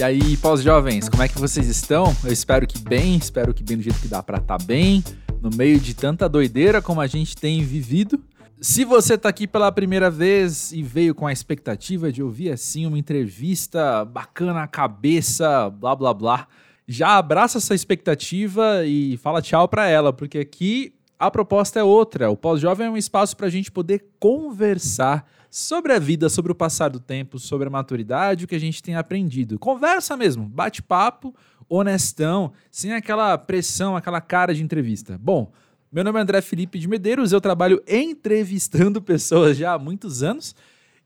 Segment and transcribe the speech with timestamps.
[0.00, 2.16] E aí, pós-jovens, como é que vocês estão?
[2.24, 5.04] Eu espero que bem, espero que bem do jeito que dá para estar tá bem,
[5.42, 8.18] no meio de tanta doideira como a gente tem vivido.
[8.62, 12.86] Se você tá aqui pela primeira vez e veio com a expectativa de ouvir assim
[12.86, 16.48] uma entrevista bacana, cabeça, blá blá blá,
[16.88, 22.30] já abraça essa expectativa e fala tchau para ela, porque aqui a proposta é outra.
[22.30, 26.54] O pós-jovem é um espaço para a gente poder conversar sobre a vida, sobre o
[26.54, 29.58] passar do tempo, sobre a maturidade, o que a gente tem aprendido.
[29.58, 31.34] Conversa mesmo, bate-papo,
[31.68, 35.18] honestão, sem aquela pressão, aquela cara de entrevista.
[35.20, 35.52] Bom,
[35.90, 40.54] meu nome é André Felipe de Medeiros, eu trabalho entrevistando pessoas já há muitos anos.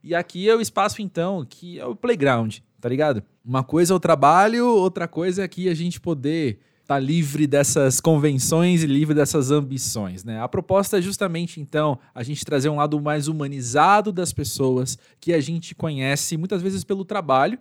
[0.03, 3.23] E aqui é o espaço, então, que é o playground, tá ligado?
[3.43, 7.99] Uma coisa é o trabalho, outra coisa é aqui a gente poder tá livre dessas
[7.99, 10.41] convenções e livre dessas ambições, né?
[10.41, 15.33] A proposta é justamente, então, a gente trazer um lado mais humanizado das pessoas que
[15.33, 17.57] a gente conhece muitas vezes pelo trabalho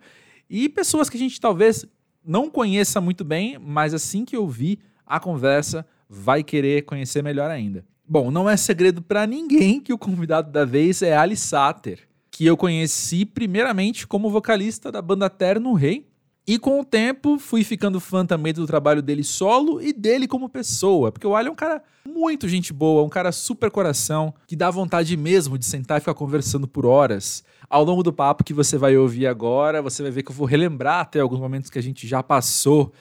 [0.49, 1.87] e pessoas que a gente talvez
[2.25, 7.85] não conheça muito bem, mas assim que ouvir a conversa, vai querer conhecer melhor ainda.
[8.07, 12.01] Bom, não é segredo para ninguém que o convidado da vez é Ali Sater,
[12.31, 16.07] que eu conheci primeiramente como vocalista da banda Terno Rei,
[16.47, 20.49] e com o tempo fui ficando fã também do trabalho dele solo e dele como
[20.49, 24.55] pessoa, porque o Ali é um cara muito gente boa, um cara super coração, que
[24.55, 27.43] dá vontade mesmo de sentar e ficar conversando por horas.
[27.69, 30.47] Ao longo do papo que você vai ouvir agora, você vai ver que eu vou
[30.47, 32.93] relembrar até alguns momentos que a gente já passou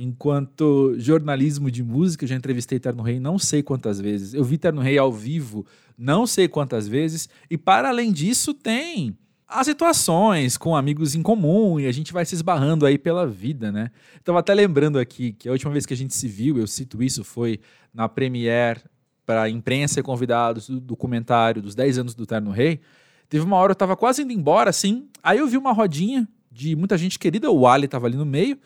[0.00, 4.32] enquanto jornalismo de música, eu já entrevistei Terno Rei não sei quantas vezes.
[4.32, 7.28] Eu vi Terno Rei ao vivo não sei quantas vezes.
[7.50, 12.24] E para além disso, tem as situações com amigos em comum e a gente vai
[12.26, 13.90] se esbarrando aí pela vida, né?
[14.16, 17.02] Estava até lembrando aqui que a última vez que a gente se viu, eu cito
[17.02, 17.58] isso, foi
[17.92, 18.80] na premiere
[19.24, 22.80] para imprensa e convidados do documentário dos 10 anos do Terno Rei.
[23.28, 26.76] Teve uma hora eu estava quase indo embora, assim, aí eu vi uma rodinha de
[26.76, 28.58] muita gente querida, o Ali estava ali no meio,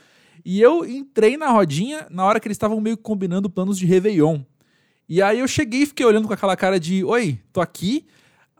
[0.45, 4.41] e eu entrei na rodinha na hora que eles estavam meio combinando planos de Réveillon.
[5.09, 8.07] E aí eu cheguei e fiquei olhando com aquela cara de: Oi, tô aqui.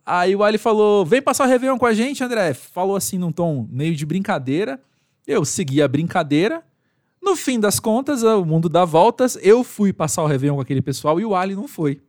[0.05, 2.55] Aí o Ali falou: Vem passar o Réveillon com a gente, André.
[2.55, 4.81] Falou assim num tom meio de brincadeira.
[5.27, 6.63] Eu segui a brincadeira.
[7.23, 9.39] No fim das contas, o mundo dá voltas.
[9.41, 12.01] Eu fui passar o Réveillon com aquele pessoal e o Ali não foi.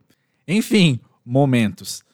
[0.46, 2.04] Enfim, momentos.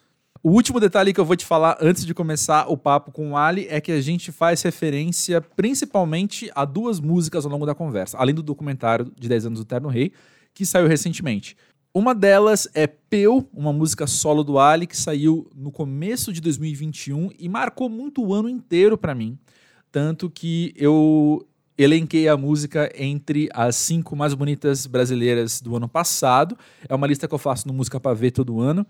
[0.43, 3.37] O último detalhe que eu vou te falar antes de começar o papo com o
[3.37, 8.17] Ali é que a gente faz referência principalmente a duas músicas ao longo da conversa,
[8.17, 10.13] além do documentário de 10 anos do Terno Rei,
[10.55, 11.57] que saiu recentemente.
[11.93, 17.31] Uma delas é Peu, uma música solo do Ali que saiu no começo de 2021
[17.37, 19.37] e marcou muito o ano inteiro para mim,
[19.91, 21.45] tanto que eu
[21.77, 26.57] elenquei a música entre as cinco mais bonitas brasileiras do ano passado.
[26.89, 28.87] É uma lista que eu faço no Música Pra Ver todo ano.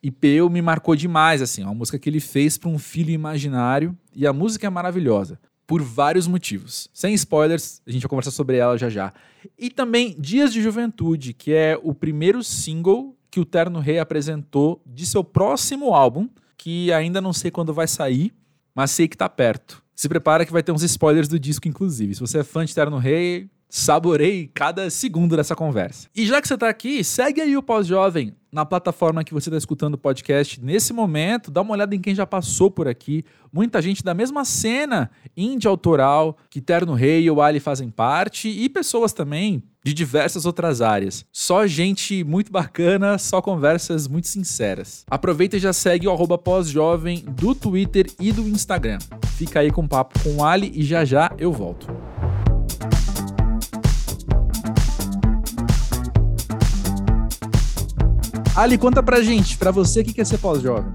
[0.00, 3.10] E Peu me marcou demais, assim, é uma música que ele fez para um filho
[3.10, 6.88] imaginário e a música é maravilhosa por vários motivos.
[6.94, 9.12] Sem spoilers, a gente vai conversar sobre ela já já.
[9.56, 14.82] E também Dias de Juventude, que é o primeiro single que o Terno Rei apresentou
[14.86, 16.26] de seu próximo álbum,
[16.56, 18.32] que ainda não sei quando vai sair,
[18.74, 19.84] mas sei que tá perto.
[19.94, 22.14] Se prepara que vai ter uns spoilers do disco, inclusive.
[22.14, 26.08] Se você é fã de Terno Rei, saborei cada segundo dessa conversa.
[26.16, 29.58] E já que você está aqui, segue aí o Pós-Jovem na plataforma que você está
[29.58, 31.50] escutando o podcast nesse momento.
[31.50, 33.24] Dá uma olhada em quem já passou por aqui.
[33.52, 38.48] Muita gente da mesma cena indie autoral que Terno Rei e o Ali fazem parte
[38.48, 41.24] e pessoas também de diversas outras áreas.
[41.32, 45.04] Só gente muito bacana, só conversas muito sinceras.
[45.10, 48.98] Aproveita e já segue o pós-jovem do Twitter e do Instagram.
[49.36, 52.07] Fica aí com o papo com o Ali e já já eu volto.
[58.58, 60.92] Ali, conta pra gente, pra você, o que é ser pós-jovem?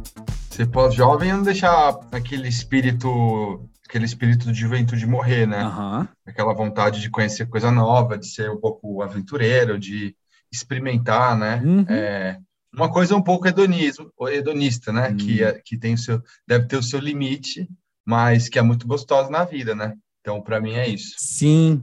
[0.49, 5.65] Ser pós-jovem é não deixar aquele espírito, aquele espírito de juventude morrer, né?
[5.65, 6.05] Uhum.
[6.27, 10.13] Aquela vontade de conhecer coisa nova, de ser um pouco aventureiro, de
[10.51, 11.61] experimentar, né?
[11.63, 11.85] Uhum.
[11.87, 12.37] É,
[12.75, 15.11] uma coisa um pouco hedonismo, hedonista, né?
[15.11, 15.15] Uhum.
[15.15, 17.69] Que, é, que tem o seu, deve ter o seu limite,
[18.05, 19.93] mas que é muito gostosa na vida, né?
[20.19, 21.15] Então, para mim é isso.
[21.17, 21.81] Sim,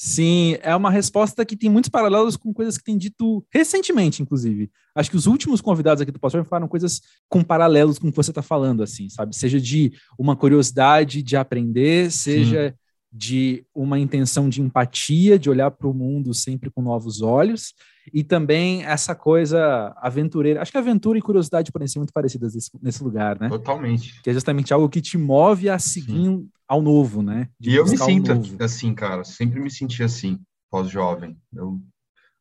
[0.00, 4.70] Sim, é uma resposta que tem muitos paralelos com coisas que tem dito recentemente, inclusive.
[4.94, 8.16] Acho que os últimos convidados aqui do Pastor falaram coisas com paralelos com o que
[8.16, 9.34] você está falando, assim, sabe?
[9.34, 12.76] Seja de uma curiosidade de aprender, seja Sim.
[13.10, 17.74] de uma intenção de empatia, de olhar para o mundo sempre com novos olhos,
[18.12, 20.62] e também essa coisa aventureira.
[20.62, 23.48] Acho que aventura e curiosidade podem ser muito parecidas nesse, nesse lugar, né?
[23.48, 24.20] Totalmente.
[24.22, 27.48] Que é justamente algo que te move a seguir Sim ao novo, né?
[27.58, 28.32] De e eu me sinto
[28.62, 30.38] assim, cara, sempre me senti assim,
[30.70, 31.36] pós-jovem.
[31.52, 31.80] Eu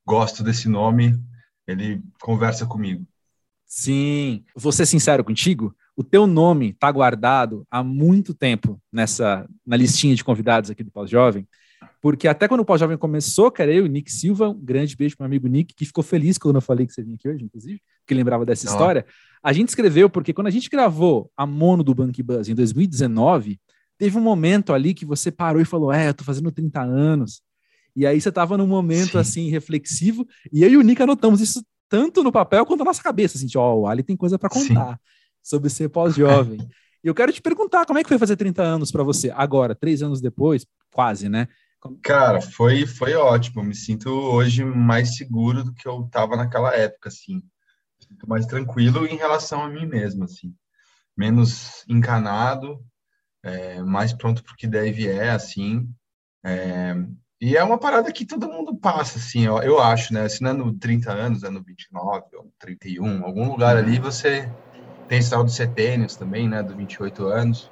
[0.06, 1.18] gosto desse nome,
[1.66, 3.08] ele conversa comigo.
[3.66, 9.76] Sim, vou ser sincero contigo, o teu nome está guardado há muito tempo nessa na
[9.76, 11.48] listinha de convidados aqui do Pós-Jovem,
[12.02, 15.26] porque até quando o Pós-Jovem começou, cara, eu o Nick Silva, um grande beijo para
[15.28, 17.82] meu amigo Nick, que ficou feliz quando eu falei que você vinha aqui hoje, inclusive,
[18.06, 19.06] que lembrava dessa história.
[19.42, 23.60] A gente escreveu porque quando a gente gravou a mono do Bank Buzz em 2019,
[23.98, 27.42] teve um momento ali que você parou e falou: É, eu tô fazendo 30 anos.
[27.96, 29.18] E aí você tava num momento Sim.
[29.18, 33.02] assim reflexivo, e eu e o Nick anotamos isso tanto no papel quanto na nossa
[33.02, 35.00] cabeça, assim, ó, oh, o Ali tem coisa para contar Sim.
[35.42, 36.60] sobre ser pós-jovem.
[37.04, 39.74] e eu quero te perguntar, como é que foi fazer 30 anos para você agora,
[39.74, 41.48] três anos depois, quase, né?
[42.02, 43.64] Cara, foi, foi ótimo.
[43.64, 47.42] me sinto hoje mais seguro do que eu estava naquela época, assim.
[48.00, 50.54] Sinto mais tranquilo em relação a mim mesmo, assim.
[51.16, 52.84] Menos encanado,
[53.44, 55.90] é, mais pronto para o que deve é, assim.
[56.44, 56.96] É,
[57.40, 60.28] e é uma parada que todo mundo passa, assim, ó, eu acho, né?
[60.28, 64.52] Se não é no 30 anos, é no 29 ou 31, algum lugar ali você
[65.08, 66.64] tem tal de setênios também, né?
[66.64, 67.70] Do 28 anos.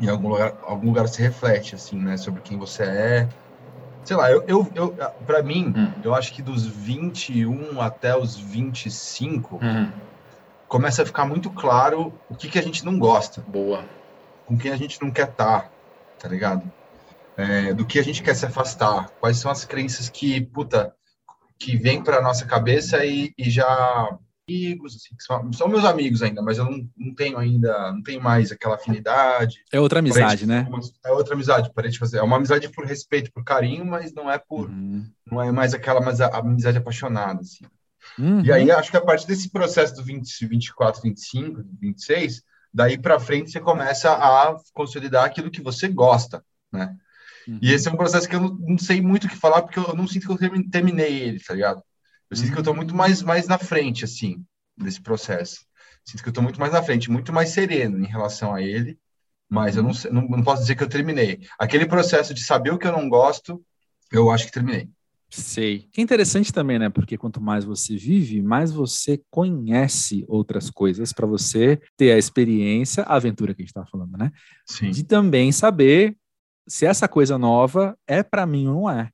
[0.00, 2.16] Em algum lugar, algum lugar se reflete, assim, né?
[2.16, 3.28] Sobre quem você é.
[4.04, 4.96] Sei lá, eu, eu, eu
[5.26, 5.92] para mim, hum.
[6.04, 9.90] eu acho que dos 21 até os 25, hum.
[10.68, 13.40] começa a ficar muito claro o que, que a gente não gosta.
[13.48, 13.84] Boa.
[14.46, 15.70] Com quem a gente não quer estar, tá,
[16.20, 16.70] tá ligado?
[17.36, 20.94] é, do que a gente quer se afastar, quais são as crenças que, puta,
[21.58, 26.40] que vem para nossa cabeça e, e já amigos, assim, são, são, meus amigos ainda,
[26.40, 29.64] mas eu não, não tenho ainda, não tenho mais aquela afinidade.
[29.72, 30.64] É outra amizade, né?
[30.68, 32.18] Uma, é outra amizade, para gente fazer.
[32.18, 35.04] É uma amizade por respeito, por carinho, mas não é por, uhum.
[35.30, 37.64] não é mais aquela mas a, a amizade apaixonada, assim.
[38.18, 38.44] Uhum.
[38.44, 43.18] E aí acho que a partir desse processo do 20, 24, 25, 26, daí para
[43.18, 46.96] frente você começa a consolidar aquilo que você gosta, né?
[47.48, 47.58] Uhum.
[47.60, 49.78] E esse é um processo que eu não, não, sei muito o que falar, porque
[49.78, 51.82] eu não sinto que eu terminei ele, tá ligado?
[52.30, 54.44] Eu sinto que eu tô muito mais, mais na frente, assim,
[54.76, 55.64] desse processo.
[56.04, 58.98] Sinto que eu tô muito mais na frente, muito mais sereno em relação a ele,
[59.48, 61.40] mas eu não, não, não posso dizer que eu terminei.
[61.58, 63.64] Aquele processo de saber o que eu não gosto,
[64.12, 64.88] eu acho que terminei.
[65.28, 65.88] Sei.
[65.92, 66.88] Que interessante também, né?
[66.88, 73.02] Porque quanto mais você vive, mais você conhece outras coisas para você ter a experiência,
[73.02, 74.30] a aventura que a gente estava falando, né?
[74.64, 74.90] Sim.
[74.90, 76.16] De também saber
[76.66, 79.10] se essa coisa nova é para mim ou não é.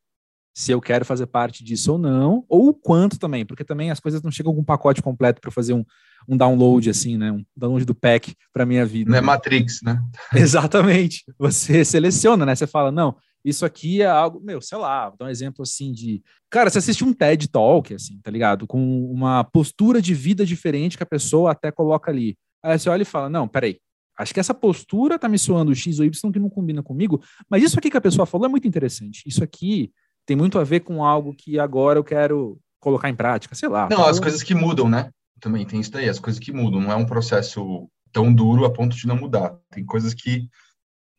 [0.54, 4.00] Se eu quero fazer parte disso ou não, ou o quanto também, porque também as
[4.00, 5.84] coisas não chegam com um pacote completo para fazer um,
[6.28, 7.32] um download, assim, né?
[7.32, 9.10] Um download do pack para minha vida.
[9.10, 10.02] Não é Matrix, né?
[10.34, 11.25] Exatamente.
[11.38, 12.54] Você seleciona, né?
[12.54, 15.93] Você fala, não, isso aqui é algo, meu, sei lá, vou dar um exemplo assim
[15.93, 16.22] de.
[16.50, 18.66] Cara, você assiste um TED Talk, assim, tá ligado?
[18.66, 22.37] Com uma postura de vida diferente que a pessoa até coloca ali.
[22.62, 23.78] Aí você olha e fala: não, peraí,
[24.19, 27.62] Acho que essa postura tá me soando X ou Y que não combina comigo, mas
[27.62, 29.22] isso aqui que a pessoa falou é muito interessante.
[29.26, 29.90] Isso aqui
[30.26, 33.88] tem muito a ver com algo que agora eu quero colocar em prática, sei lá.
[33.90, 35.10] Não, as coisas que mudam, né?
[35.40, 36.80] Também tem isso daí, as coisas que mudam.
[36.80, 39.56] Não é um processo tão duro a ponto de não mudar.
[39.70, 40.48] Tem coisas que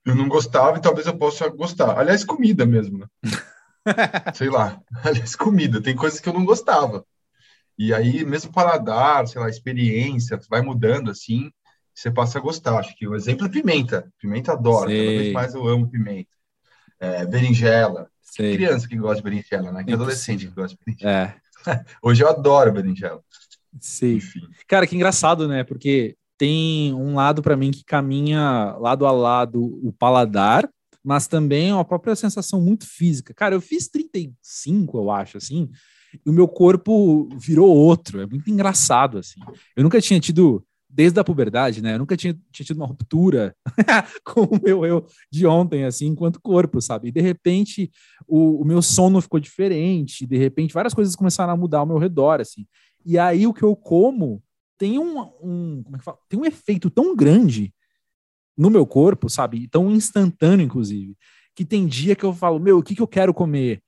[0.05, 1.97] eu não gostava e talvez eu possa gostar.
[1.97, 3.07] Aliás, comida mesmo, né?
[4.33, 4.81] sei lá.
[5.03, 5.81] Aliás, comida.
[5.81, 7.05] Tem coisas que eu não gostava.
[7.77, 11.51] E aí, mesmo paladar, sei lá, experiência, vai mudando assim
[11.93, 12.79] você passa a gostar.
[12.79, 14.11] Acho que o exemplo é pimenta.
[14.19, 16.29] Pimenta adoro, cada vez mais eu amo pimenta.
[16.99, 18.09] É, berinjela.
[18.35, 19.83] Que criança que gosta de berinjela, né?
[19.83, 21.11] Que adolescente que gosta de berinjela.
[21.11, 21.35] É.
[22.01, 23.21] Hoje eu adoro berinjela.
[23.79, 24.15] Sim.
[24.15, 24.41] Enfim.
[24.67, 25.63] Cara, que engraçado, né?
[25.63, 30.69] Porque tem um lado para mim que caminha lado a lado o paladar,
[31.03, 33.33] mas também a própria sensação muito física.
[33.33, 35.69] Cara, eu fiz 35, eu acho, assim,
[36.25, 38.21] e o meu corpo virou outro.
[38.21, 39.39] É muito engraçado, assim.
[39.75, 41.95] Eu nunca tinha tido desde a puberdade, né?
[41.95, 43.55] Eu nunca tinha, tinha tido uma ruptura
[44.23, 47.07] com o meu eu de ontem, assim, enquanto corpo, sabe?
[47.07, 47.91] E de repente
[48.27, 51.97] o, o, meu sono ficou diferente, de repente várias coisas começaram a mudar ao meu
[51.97, 52.67] redor, assim.
[53.03, 54.41] E aí o que eu como
[54.77, 56.19] tem um, um como é que fala?
[56.29, 57.73] Tem um efeito tão grande
[58.55, 59.67] no meu corpo, sabe?
[59.67, 61.17] Tão instantâneo, inclusive,
[61.55, 63.81] que tem dia que eu falo, meu, o que, que eu quero comer?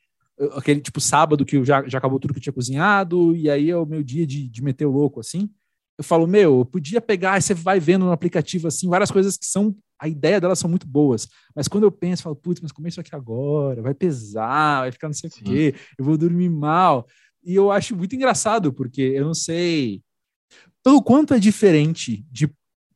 [0.54, 3.78] Aquele tipo sábado que já, já acabou tudo que eu tinha cozinhado, e aí é
[3.78, 5.50] o meu dia de, de meter o louco, assim
[5.98, 9.46] eu falo, meu, eu podia pegar, você vai vendo no aplicativo assim, várias coisas que
[9.46, 12.72] são, a ideia delas são muito boas, mas quando eu penso, eu falo, putz, mas
[12.72, 15.42] comer isso aqui agora, vai pesar, vai ficar não sei Sim.
[15.42, 17.08] o quê, eu vou dormir mal.
[17.44, 20.02] E eu acho muito engraçado, porque eu não sei
[20.84, 22.50] pelo quanto é diferente de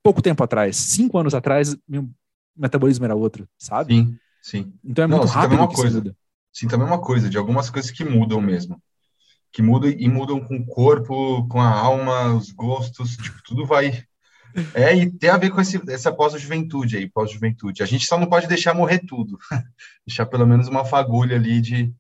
[0.04, 2.10] pouco tempo atrás, cinco anos atrás, meu
[2.58, 3.94] metabolismo era outro, sabe?
[3.94, 4.74] Sim, sim.
[4.84, 6.16] Então é muito não, rápido uma coisa.
[6.52, 8.82] Sim, também é uma coisa, de algumas coisas que mudam mesmo
[9.52, 14.04] que mudam e mudam com o corpo, com a alma, os gostos, tipo, tudo vai.
[14.74, 17.84] É, e tem a ver com esse, essa pós-juventude aí, pós-juventude.
[17.84, 19.38] A gente só não pode deixar morrer tudo.
[20.06, 21.94] deixar pelo menos uma fagulha ali de,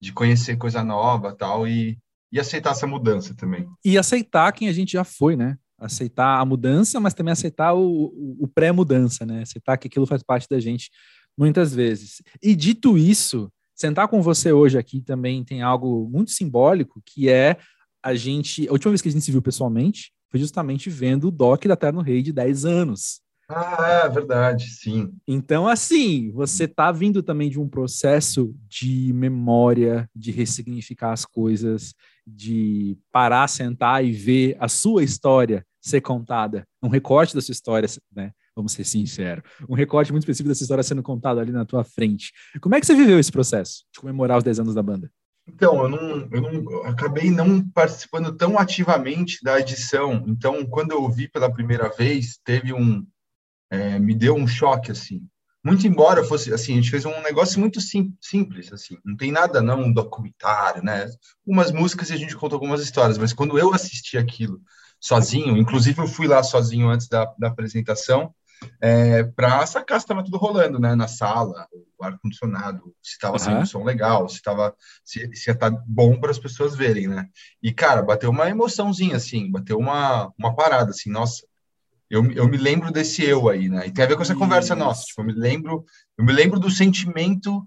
[0.00, 1.98] de conhecer coisa nova tal, e,
[2.30, 3.66] e aceitar essa mudança também.
[3.84, 5.56] E aceitar quem a gente já foi, né?
[5.78, 9.42] Aceitar a mudança, mas também aceitar o, o, o pré-mudança, né?
[9.42, 10.90] Aceitar que aquilo faz parte da gente
[11.36, 12.22] muitas vezes.
[12.42, 17.56] E dito isso, sentar com você hoje aqui também tem algo muito simbólico, que é
[18.02, 18.68] a gente.
[18.68, 21.76] A última vez que a gente se viu pessoalmente foi justamente vendo o doc da
[21.76, 23.20] Terno Rei de 10 anos.
[23.48, 25.12] Ah, é verdade, sim.
[25.28, 31.94] Então, assim, você está vindo também de um processo de memória, de ressignificar as coisas,
[32.26, 37.86] de parar, sentar e ver a sua história ser contada, um recorte da sua história,
[38.14, 38.32] né?
[38.56, 42.32] Vamos ser sinceros, um recorte muito específico dessa história sendo contado ali na tua frente.
[42.60, 45.10] Como é que você viveu esse processo de comemorar os 10 anos da banda?
[45.46, 50.24] Então, eu não, eu não eu acabei não participando tão ativamente da edição.
[50.26, 53.04] Então, quando eu vi pela primeira vez, teve um,
[53.70, 55.26] é, me deu um choque, assim.
[55.62, 59.32] Muito embora fosse, assim, a gente fez um negócio muito sim, simples, assim, não tem
[59.32, 61.06] nada, não, um documentário, né?
[61.46, 64.60] Umas músicas e a gente contou algumas histórias, mas quando eu assisti aquilo
[65.00, 68.34] sozinho, inclusive eu fui lá sozinho antes da, da apresentação,
[68.80, 70.94] é, para sacar se estava tudo rolando, né?
[70.94, 71.66] Na sala,
[71.98, 73.38] o ar-condicionado, se estava uhum.
[73.38, 77.08] saindo som legal, se, tava, se, se ia estar tá bom para as pessoas verem,
[77.08, 77.28] né?
[77.62, 81.46] E, cara, bateu uma emoçãozinha, assim, bateu uma, uma parada, assim, nossa,
[82.10, 83.86] eu, eu me lembro desse eu aí, né?
[83.86, 84.40] E tem a ver com essa Isso.
[84.40, 85.04] conversa nossa.
[85.04, 85.84] Tipo, eu me lembro,
[86.16, 87.66] eu me lembro do sentimento,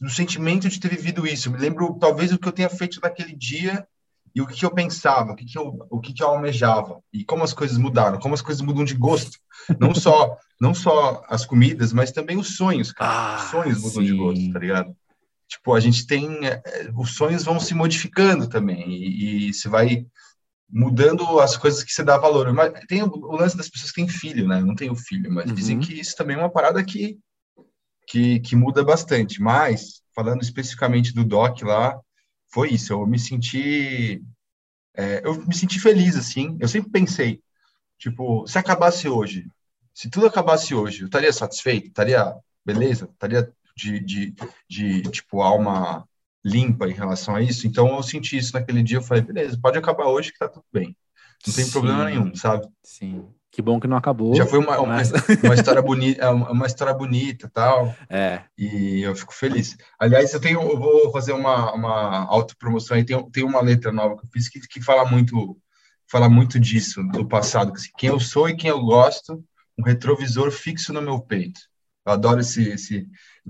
[0.00, 1.48] do sentimento de ter vivido isso.
[1.48, 3.86] Eu me lembro, talvez, o que eu tenha feito naquele dia
[4.34, 7.00] e o que, que eu pensava, o que, que eu, o que, que eu almejava
[7.12, 9.38] e como as coisas mudaram, como as coisas mudam de gosto.
[9.78, 13.10] Não só, não só as comidas, mas também os sonhos, cara.
[13.10, 14.04] Ah, os sonhos mudam sim.
[14.04, 14.96] de gosto, tá ligado?
[15.48, 16.62] Tipo, a gente tem, é,
[16.96, 20.04] os sonhos vão se modificando também e, e você vai
[20.68, 22.52] mudando as coisas que você dá valor.
[22.52, 24.60] Mas tem o, lance das pessoas que têm filho, né?
[24.60, 25.54] Eu não tenho filho, mas uhum.
[25.54, 27.16] dizem que isso também é uma parada que,
[28.08, 29.40] que, que muda bastante.
[29.40, 31.96] Mas, falando especificamente do Doc lá,
[32.54, 32.92] foi isso.
[32.92, 34.22] Eu me senti.
[34.96, 36.56] É, eu me senti feliz, assim.
[36.60, 37.42] Eu sempre pensei,
[37.98, 39.50] tipo, se acabasse hoje,
[39.92, 41.88] se tudo acabasse hoje, eu estaria satisfeito?
[41.88, 42.32] Estaria
[42.64, 43.08] beleza?
[43.12, 44.34] Estaria de, de,
[44.68, 46.08] de, tipo, alma
[46.44, 47.66] limpa em relação a isso.
[47.66, 50.64] Então eu senti isso naquele dia, eu falei, beleza, pode acabar hoje que tá tudo
[50.72, 50.96] bem.
[51.46, 51.70] Não tem Sim.
[51.72, 52.66] problema nenhum, sabe?
[52.82, 53.28] Sim.
[53.54, 54.34] Que bom que não acabou.
[54.34, 55.12] Já foi uma, mas...
[55.12, 57.94] uma, uma, história bonita, é uma história bonita tal.
[58.10, 58.40] É.
[58.58, 59.76] E eu fico feliz.
[59.96, 63.04] Aliás, eu tenho, eu vou fazer uma, uma autopromoção aí.
[63.04, 65.56] Tem, tem uma letra nova que eu fiz que, que fala muito,
[66.10, 67.70] fala muito disso, do passado.
[67.72, 69.40] Assim, quem eu sou e quem eu gosto,
[69.78, 71.60] um retrovisor fixo no meu peito.
[72.04, 72.70] Eu adoro esse.
[72.70, 73.06] esse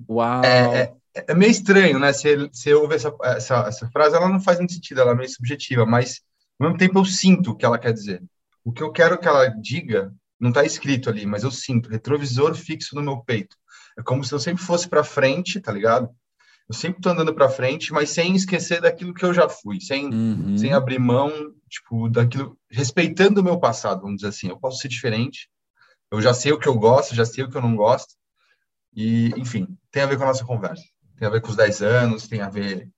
[0.06, 0.44] Uau!
[0.44, 2.12] É, é, é meio estranho, né?
[2.12, 5.30] Se você ouve essa, essa, essa frase, ela não faz muito sentido, ela é meio
[5.30, 6.20] subjetiva, mas
[6.61, 8.23] ao mesmo tempo eu sinto o que ela quer dizer.
[8.64, 12.54] O que eu quero que ela diga não está escrito ali, mas eu sinto retrovisor
[12.54, 13.56] fixo no meu peito.
[13.99, 16.09] É como se eu sempre fosse para frente, tá ligado?
[16.68, 20.06] Eu sempre tô andando para frente, mas sem esquecer daquilo que eu já fui, sem,
[20.06, 20.56] uhum.
[20.56, 21.30] sem abrir mão,
[21.68, 24.49] tipo, daquilo, respeitando o meu passado, vamos dizer assim.
[24.49, 25.49] Eu posso ser diferente,
[26.11, 28.14] eu já sei o que eu gosto, já sei o que eu não gosto,
[28.97, 30.83] e, enfim, tem a ver com a nossa conversa
[31.16, 32.88] tem a ver com os 10 anos, tem a ver,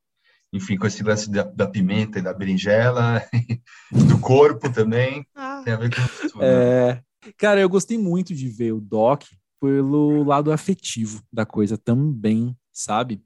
[0.52, 3.22] enfim, com esse lance da, da pimenta e da berinjela,
[3.92, 5.45] do corpo também, ah.
[5.66, 6.42] Tem a ver com.
[6.42, 7.02] É, né?
[7.36, 9.24] Cara, eu gostei muito de ver o Doc
[9.60, 13.20] pelo lado afetivo da coisa também, sabe?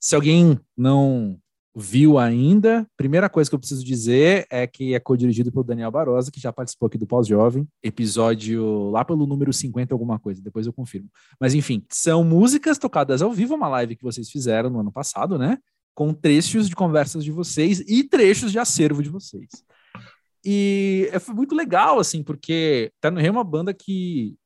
[0.00, 1.38] Se alguém não
[1.72, 6.32] viu ainda, primeira coisa que eu preciso dizer é que é co-dirigido pelo Daniel Barosa,
[6.32, 10.72] que já participou aqui do Pós-Jovem, episódio lá pelo número 50 alguma coisa, depois eu
[10.72, 11.08] confirmo.
[11.38, 15.38] Mas enfim, são músicas tocadas ao vivo, uma live que vocês fizeram no ano passado,
[15.38, 15.58] né?
[15.94, 19.50] Com trechos de conversas de vocês e trechos de acervo de vocês.
[20.44, 24.36] E é, foi muito legal, assim, porque Terno Rei é uma banda que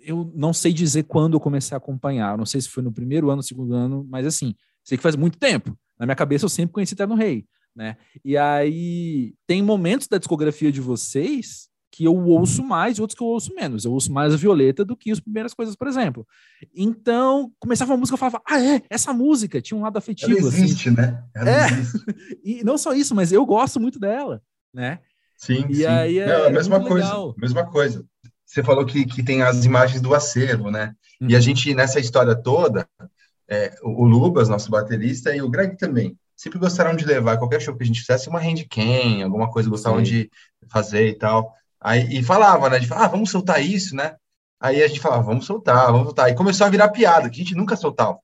[0.00, 3.30] eu não sei dizer quando eu comecei a acompanhar, não sei se foi no primeiro
[3.30, 5.76] ano, segundo ano, mas assim, sei que faz muito tempo.
[5.98, 7.96] Na minha cabeça eu sempre conheci Terno Rei, né?
[8.24, 13.22] E aí tem momentos da discografia de vocês que eu ouço mais e outros que
[13.22, 13.84] eu ouço menos.
[13.84, 16.26] Eu ouço mais a Violeta do que as primeiras coisas, por exemplo.
[16.74, 20.38] Então, começava uma música, eu falava, ah, é, essa música tinha um lado afetivo.
[20.38, 20.64] Ela assim.
[20.64, 20.96] existe, assim.
[20.96, 21.24] né?
[21.34, 21.66] Ela é.
[21.66, 22.04] existe.
[22.44, 25.00] e não só isso, mas eu gosto muito dela, né?
[25.38, 25.86] Sim, e sim.
[25.86, 27.34] Aí é, não, a mesma coisa, legal.
[27.38, 28.04] mesma coisa.
[28.44, 30.94] Você falou que, que tem as imagens do acervo, né?
[31.20, 31.30] Uhum.
[31.30, 31.42] E a uhum.
[31.42, 32.88] gente, nessa história toda,
[33.48, 37.76] é, o Lubas, nosso baterista, e o Greg também, sempre gostaram de levar qualquer show
[37.76, 40.04] que a gente fizesse uma handcam, alguma coisa gostavam Sim.
[40.04, 40.30] de
[40.68, 41.54] fazer e tal.
[41.80, 42.80] Aí, e falava, né?
[42.80, 44.16] De, ah, vamos soltar isso, né?
[44.60, 46.28] Aí a gente falava, vamos soltar, vamos soltar.
[46.28, 48.18] E começou a virar piada, que a gente nunca soltava.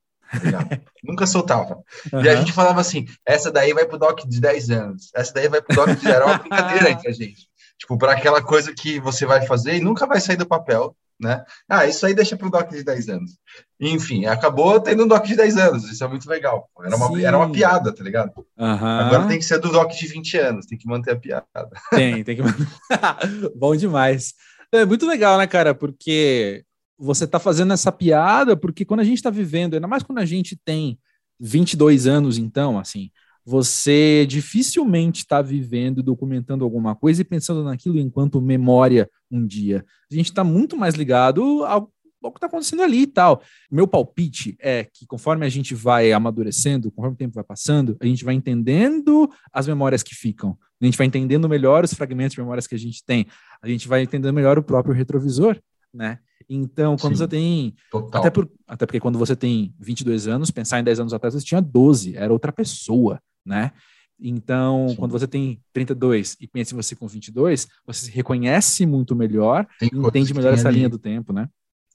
[1.02, 1.82] Nunca soltava.
[2.12, 2.22] Uhum.
[2.22, 5.48] E a gente falava assim: essa daí vai pro Doc de 10 anos, essa daí
[5.48, 6.14] vai pro Doc de 0.
[6.14, 7.48] Era uma brincadeira entre a gente.
[7.78, 11.44] Tipo, para aquela coisa que você vai fazer e nunca vai sair do papel, né?
[11.68, 13.32] Ah, isso aí deixa para o doc de 10 anos.
[13.80, 16.68] Enfim, acabou tendo um doc de 10 anos, isso é muito legal.
[16.82, 18.32] Era uma, era uma piada, tá ligado?
[18.56, 18.86] Uhum.
[18.86, 21.46] Agora tem que ser do doc de 20 anos, tem que manter a piada.
[21.90, 22.66] Tem, tem que manter.
[23.54, 24.34] Bom demais.
[24.72, 25.74] É muito legal, né, cara?
[25.74, 26.64] Porque
[26.98, 30.24] você tá fazendo essa piada, porque quando a gente tá vivendo, ainda mais quando a
[30.24, 30.98] gente tem
[31.40, 33.10] 22 anos, então, assim,
[33.44, 39.84] você dificilmente está vivendo, documentando alguma coisa e pensando naquilo enquanto memória um dia.
[40.10, 43.42] A gente está muito mais ligado ao, ao que está acontecendo ali e tal.
[43.70, 48.06] Meu palpite é que conforme a gente vai amadurecendo, conforme o tempo vai passando, a
[48.06, 50.56] gente vai entendendo as memórias que ficam.
[50.80, 53.26] A gente vai entendendo melhor os fragmentos de memórias que a gente tem.
[53.62, 55.60] A gente vai entendendo melhor o próprio retrovisor,
[55.92, 56.18] né?
[56.48, 57.74] Então, quando Sim, você tem.
[58.12, 61.44] Até, por, até porque quando você tem 22 anos, pensar em 10 anos atrás, você
[61.44, 63.72] tinha 12, era outra pessoa né?
[64.18, 64.96] Então, Sim.
[64.96, 69.66] quando você tem 32 e pensa em você com 22, você se reconhece muito melhor,
[69.78, 70.78] tem entende melhor essa ali.
[70.78, 71.48] linha do tempo, né?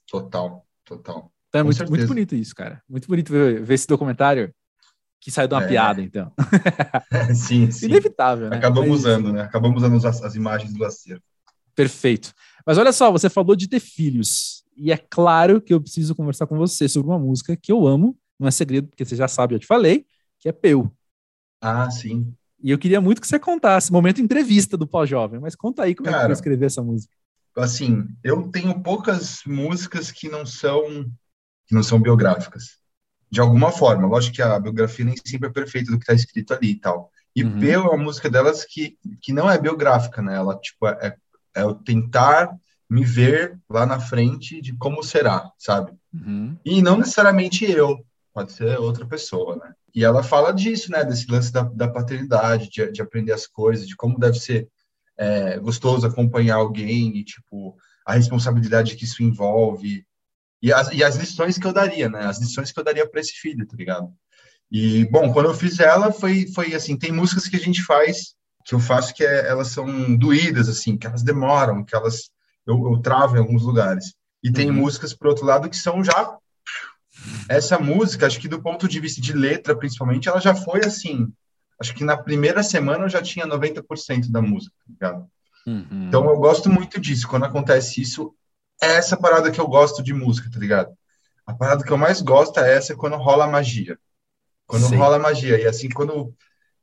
[0.06, 1.32] Total, total.
[1.48, 2.82] Então é muito, muito bonito isso, cara.
[2.88, 4.54] Muito bonito ver, ver esse documentário
[5.18, 5.68] que saiu de uma é.
[5.68, 6.32] piada, então.
[7.34, 7.86] sim, sim.
[7.86, 8.56] Inevitável, né?
[8.56, 9.42] Acabamos usando, né?
[9.42, 11.24] Acabamos usando as, as imagens do acerto.
[11.74, 12.32] Perfeito.
[12.66, 14.64] Mas olha só, você falou de ter filhos.
[14.76, 18.16] E é claro que eu preciso conversar com você sobre uma música que eu amo,
[18.38, 20.06] não é segredo, porque você já sabe, eu te falei,
[20.38, 20.90] que é Peu.
[21.60, 22.32] Ah, sim.
[22.62, 26.08] E eu queria muito que você contasse, momento entrevista do pós-jovem, mas conta aí como
[26.08, 27.14] Cara, é que você escrever essa música.
[27.56, 31.10] Assim, eu tenho poucas músicas que não são
[31.66, 32.80] que não são biográficas.
[33.30, 36.52] De alguma forma, lógico que a biografia nem sempre é perfeita do que está escrito
[36.52, 37.12] ali e tal.
[37.34, 37.60] E uhum.
[37.60, 40.34] Peu é uma música delas que, que não é biográfica, né?
[40.34, 41.16] Ela, tipo, é,
[41.54, 42.56] é eu tentar
[42.88, 45.92] me ver lá na frente de como será, sabe?
[46.12, 46.58] Uhum.
[46.64, 48.04] E não necessariamente eu,
[48.34, 49.72] pode ser outra pessoa, né?
[49.94, 51.04] E ela fala disso, né?
[51.04, 54.68] Desse lance da, da paternidade, de, de aprender as coisas, de como deve ser
[55.16, 60.04] é, gostoso acompanhar alguém e, tipo, a responsabilidade que isso envolve.
[60.62, 62.24] E as, e as lições que eu daria, né?
[62.24, 64.12] As lições que eu daria para esse filho, tá ligado?
[64.70, 68.34] E, bom, quando eu fiz ela, foi, foi assim: tem músicas que a gente faz,
[68.70, 72.30] que eu faço que é, elas são doídas, assim, que elas demoram, que elas.
[72.64, 74.14] Eu, eu travo em alguns lugares.
[74.44, 74.76] E tem uhum.
[74.76, 76.36] músicas, por outro lado, que são já
[77.48, 81.32] essa música, acho que do ponto de vista de letra, principalmente, ela já foi assim.
[81.80, 85.26] Acho que na primeira semana eu já tinha 90% da música, tá ligado?
[85.66, 86.06] Uhum.
[86.06, 87.26] Então eu gosto muito disso.
[87.26, 88.32] Quando acontece isso,
[88.80, 90.96] é essa parada que eu gosto de música, tá ligado?
[91.44, 93.98] A parada que eu mais gosto é essa quando rola magia.
[94.64, 94.94] Quando Sim.
[94.94, 95.60] rola magia.
[95.60, 96.32] E assim, quando.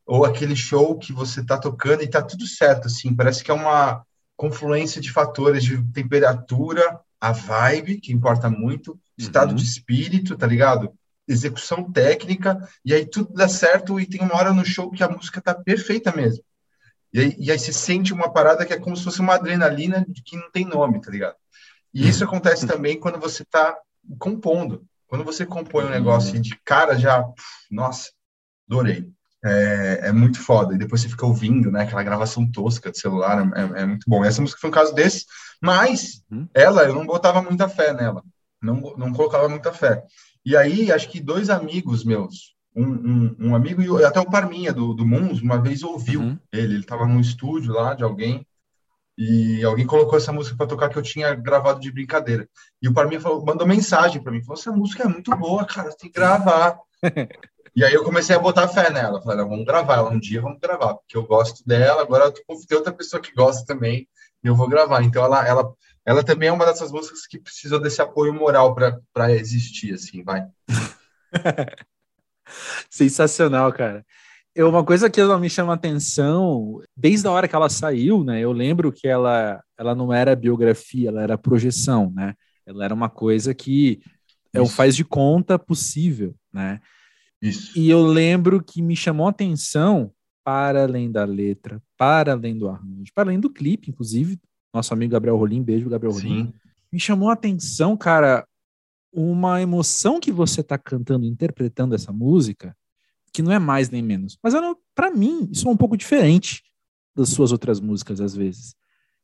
[0.08, 3.14] Ou aquele show que você tá tocando e tá tudo certo, assim.
[3.14, 4.04] Parece que é uma
[4.38, 9.56] confluência de fatores de temperatura, a vibe, que importa muito, estado uhum.
[9.56, 10.94] de espírito, tá ligado?
[11.28, 15.10] Execução técnica, e aí tudo dá certo e tem uma hora no show que a
[15.10, 16.44] música tá perfeita mesmo.
[17.12, 20.06] E aí, e aí você sente uma parada que é como se fosse uma adrenalina
[20.24, 21.36] que não tem nome, tá ligado?
[21.94, 22.70] E isso acontece uhum.
[22.70, 23.76] também quando você tá
[24.20, 24.86] compondo.
[25.08, 26.42] Quando você compõe um negócio uhum.
[26.42, 27.26] de cara já,
[27.72, 28.12] nossa,
[28.70, 29.10] adorei.
[29.48, 30.76] É, é, muito foda.
[30.76, 31.84] E depois você fica ouvindo, né?
[31.84, 34.24] Aquela gravação tosca de celular, é, é muito bom.
[34.24, 35.26] Essa música foi um caso desse,
[35.62, 36.48] mas uhum.
[36.54, 38.24] ela, eu não botava muita fé nela
[38.62, 40.04] não, não colocava muita fé.
[40.46, 44.74] E aí, acho que dois amigos meus, um, um, um amigo e até o Parminha
[44.74, 46.40] do, do Muns, uma vez ouviu uhum.
[46.52, 48.46] ele, ele estava num estúdio lá de alguém,
[49.18, 52.48] e alguém colocou essa música para tocar que eu tinha gravado de brincadeira.
[52.82, 55.90] E o Parminha falou, mandou mensagem para mim, falou, essa música é muito boa, cara,
[55.90, 56.78] você tem que gravar.
[57.78, 60.96] e aí eu comecei a botar fé nela, falei, vamos gravar, um dia vamos gravar,
[60.96, 62.44] porque eu gosto dela, agora tem
[62.76, 64.08] outra pessoa que gosta também,
[64.44, 65.04] e eu vou gravar.
[65.04, 65.72] Então ela, ela
[66.04, 68.74] ela também é uma dessas músicas que precisou desse apoio moral
[69.14, 70.42] para existir, assim, vai.
[72.90, 74.04] Sensacional, cara.
[74.56, 78.40] Eu, uma coisa que ela me chama atenção, desde a hora que ela saiu, né?
[78.40, 82.34] Eu lembro que ela, ela não era biografia, ela era projeção, né?
[82.66, 84.02] Ela era uma coisa que
[84.52, 86.80] é o faz de conta possível, né?
[87.42, 87.78] Isso.
[87.78, 90.12] E eu lembro que me chamou atenção,
[90.44, 94.40] para além da letra, para além do arranjo, para além do clipe, inclusive,
[94.74, 96.54] nosso amigo Gabriel Rolim, beijo, Gabriel Rolim.
[96.92, 98.48] Me chamou a atenção, cara,
[99.12, 102.76] uma emoção que você tá cantando, interpretando essa música,
[103.34, 104.38] que não é mais nem menos.
[104.42, 104.54] Mas
[104.96, 106.64] para mim, isso é um pouco diferente
[107.16, 108.76] das suas outras músicas, às vezes.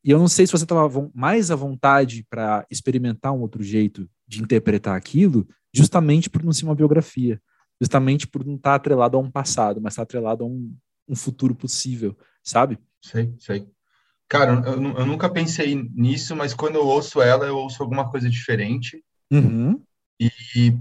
[0.03, 4.09] E eu não sei se você estava mais à vontade para experimentar um outro jeito
[4.27, 7.41] de interpretar aquilo, justamente por não ser uma biografia,
[7.81, 10.75] justamente por não estar tá atrelado a um passado, mas estar tá atrelado a um,
[11.07, 12.79] um futuro possível, sabe?
[13.01, 13.67] Sei, sei.
[14.27, 18.29] Cara, eu, eu, nunca pensei nisso, mas quando eu ouço ela, eu ouço alguma coisa
[18.29, 19.03] diferente.
[19.31, 19.79] Uhum.
[20.19, 20.79] E, e,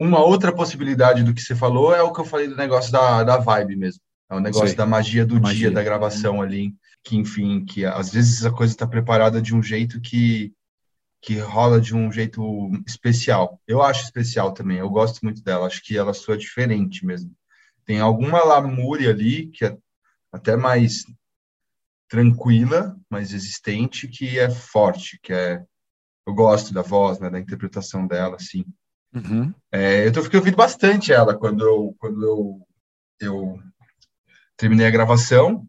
[0.00, 3.22] uma outra possibilidade do que você falou é o que eu falei do negócio da,
[3.22, 4.00] da vibe mesmo.
[4.30, 4.76] É o negócio Sei.
[4.76, 5.58] da magia do magia.
[5.58, 6.72] dia, da gravação ali,
[7.04, 10.52] que enfim, que às vezes a coisa está preparada de um jeito que
[11.20, 12.42] que rola de um jeito
[12.86, 13.60] especial.
[13.66, 17.34] Eu acho especial também, eu gosto muito dela, acho que ela soa diferente mesmo.
[17.84, 19.76] Tem alguma lamúria ali, que é
[20.32, 21.04] até mais
[22.08, 25.62] tranquila, mais existente, que é forte, que é...
[26.26, 28.64] Eu gosto da voz, né, da interpretação dela, assim.
[29.12, 29.52] Uhum.
[29.72, 32.68] É, eu tô, fiquei ouvindo bastante ela quando eu, quando eu,
[33.20, 33.58] eu
[34.56, 35.66] terminei a gravação,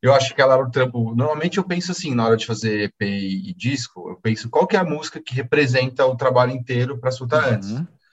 [0.00, 1.14] eu acho que ela era o trampo.
[1.14, 4.76] Normalmente eu penso assim, na hora de fazer EP e disco, eu penso qual que
[4.76, 7.70] é a música que representa o trabalho inteiro para soltar uhum, antes.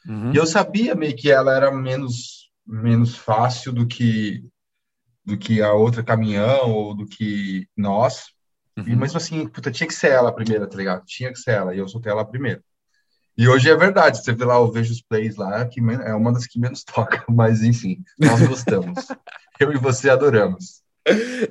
[0.07, 0.33] Uhum.
[0.33, 4.43] E eu sabia meio que ela era menos menos fácil do que
[5.23, 8.25] do que a outra caminhão ou do que nós.
[8.77, 8.83] Uhum.
[8.87, 11.03] E mesmo assim, puta, tinha que ser ela a primeira, tá ligado?
[11.05, 12.63] Tinha que ser ela, e eu soltei ela primeiro.
[13.37, 16.31] E hoje é verdade, você vê lá, eu vejo os plays lá, que é uma
[16.31, 19.07] das que menos toca, mas enfim, nós gostamos.
[19.59, 20.84] eu e você adoramos.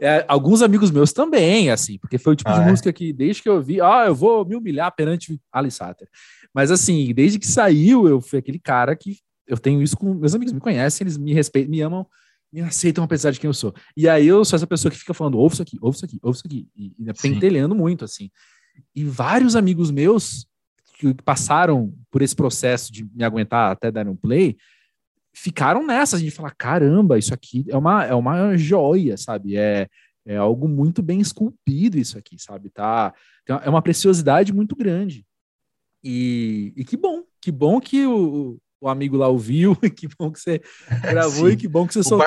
[0.00, 2.70] É, alguns amigos meus também, assim, porque foi o tipo ah, de é?
[2.70, 6.08] música que, desde que eu vi, ah, eu vou me humilhar perante Alice Satter.
[6.52, 10.34] Mas, assim, desde que saiu, eu fui aquele cara que eu tenho isso com meus
[10.34, 12.06] amigos, me conhecem, eles me respeitam, me amam,
[12.52, 13.74] me aceitam apesar de quem eu sou.
[13.96, 16.18] E aí eu sou essa pessoa que fica falando, ouve isso aqui, ouve isso aqui,
[16.22, 18.30] ouve isso aqui, e, e pentelhando muito, assim.
[18.94, 20.46] E vários amigos meus
[20.98, 24.56] que passaram por esse processo de me aguentar até dar um play,
[25.34, 29.56] ficaram nessas de falar: caramba, isso aqui é uma, é uma joia, sabe?
[29.56, 29.88] É,
[30.24, 32.70] é algo muito bem esculpido, isso aqui, sabe?
[32.70, 33.12] Tá,
[33.46, 35.26] é uma preciosidade muito grande.
[36.02, 40.40] E, e que bom, que bom que o, o amigo lá ouviu, que bom que
[40.40, 40.60] você
[41.02, 42.26] gravou e que bom que você o soltou.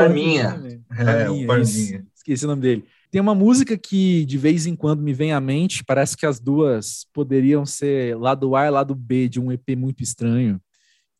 [0.57, 0.81] Né?
[0.97, 2.05] É, o Parminha.
[2.15, 2.85] Esqueci o nome dele.
[3.09, 6.39] Tem uma música que de vez em quando me vem à mente, parece que as
[6.39, 10.59] duas poderiam ser lado A e lado B de um EP muito estranho,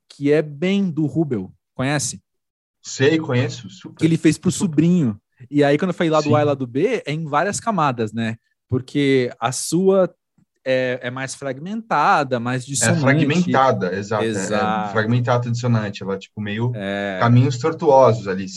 [0.10, 1.54] que é bem do Rubel.
[1.78, 2.20] Conhece?
[2.82, 3.70] Sei, conheço.
[3.70, 4.00] Super.
[4.00, 4.72] Que ele fez pro super.
[4.72, 5.22] sobrinho.
[5.52, 6.36] E aí, quando eu falei lado Sim.
[6.36, 8.38] A e lado B, é em várias camadas, né?
[8.68, 10.12] Porque a sua
[10.66, 12.98] é, é mais fragmentada, mais é dissonante.
[12.98, 14.24] É fragmentada, exato.
[14.24, 14.88] exato.
[14.88, 16.02] É, é fragmentada, dissonante.
[16.02, 17.20] Ela tipo meio é...
[17.22, 18.48] caminhos tortuosos ali.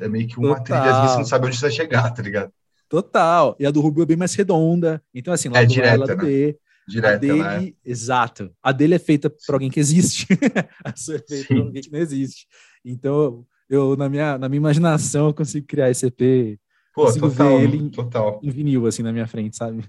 [0.00, 0.80] É meio que uma Total.
[0.80, 2.52] trilha, você não sabe onde você vai chegar, tá ligado?
[2.88, 3.56] Total.
[3.58, 5.02] E a do Rubio é bem mais redonda.
[5.12, 6.24] Então, assim, lado é direta, A e lado né?
[6.24, 6.58] B.
[6.88, 7.72] Direta, a dele, né?
[7.84, 8.50] exato.
[8.62, 10.26] A dele é feita para alguém que existe.
[10.82, 12.46] a sua é feita para alguém que não existe.
[12.82, 16.58] Então, eu, na minha, na minha imaginação, eu consigo criar esse EP.
[16.94, 18.40] Pô, consigo total, ver ele total.
[18.42, 19.84] em vinil, assim, na minha frente, sabe?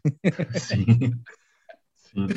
[0.60, 0.86] Sim.
[1.96, 2.28] Sim.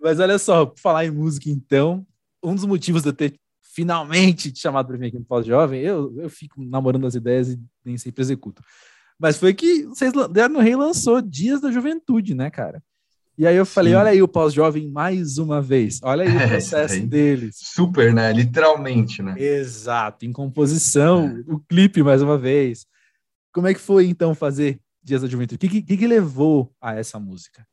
[0.00, 2.06] Mas olha só, por falar em música, então,
[2.42, 6.14] um dos motivos de eu ter finalmente te chamado para mim aqui no Pós-Jovem, eu,
[6.18, 8.62] eu fico namorando as ideias e nem sempre executo.
[9.18, 12.82] Mas foi que vocês deram no Rei lançou Dias da Juventude, né, cara?
[13.38, 13.98] E aí eu falei, Sim.
[13.98, 16.00] olha aí o pós-jovem mais uma vez.
[16.02, 17.56] Olha aí o é, processo é, deles.
[17.58, 18.32] Super, né?
[18.32, 19.34] Literalmente, né?
[19.38, 20.24] Exato.
[20.24, 21.52] Em composição, é.
[21.52, 22.86] o clipe mais uma vez.
[23.52, 25.56] Como é que foi, então, fazer Dias da Juventude?
[25.56, 27.66] O que, que, que levou a essa música?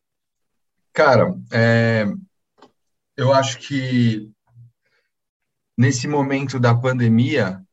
[0.93, 2.05] Cara, é,
[3.15, 4.29] eu acho que
[5.77, 7.63] nesse momento da pandemia,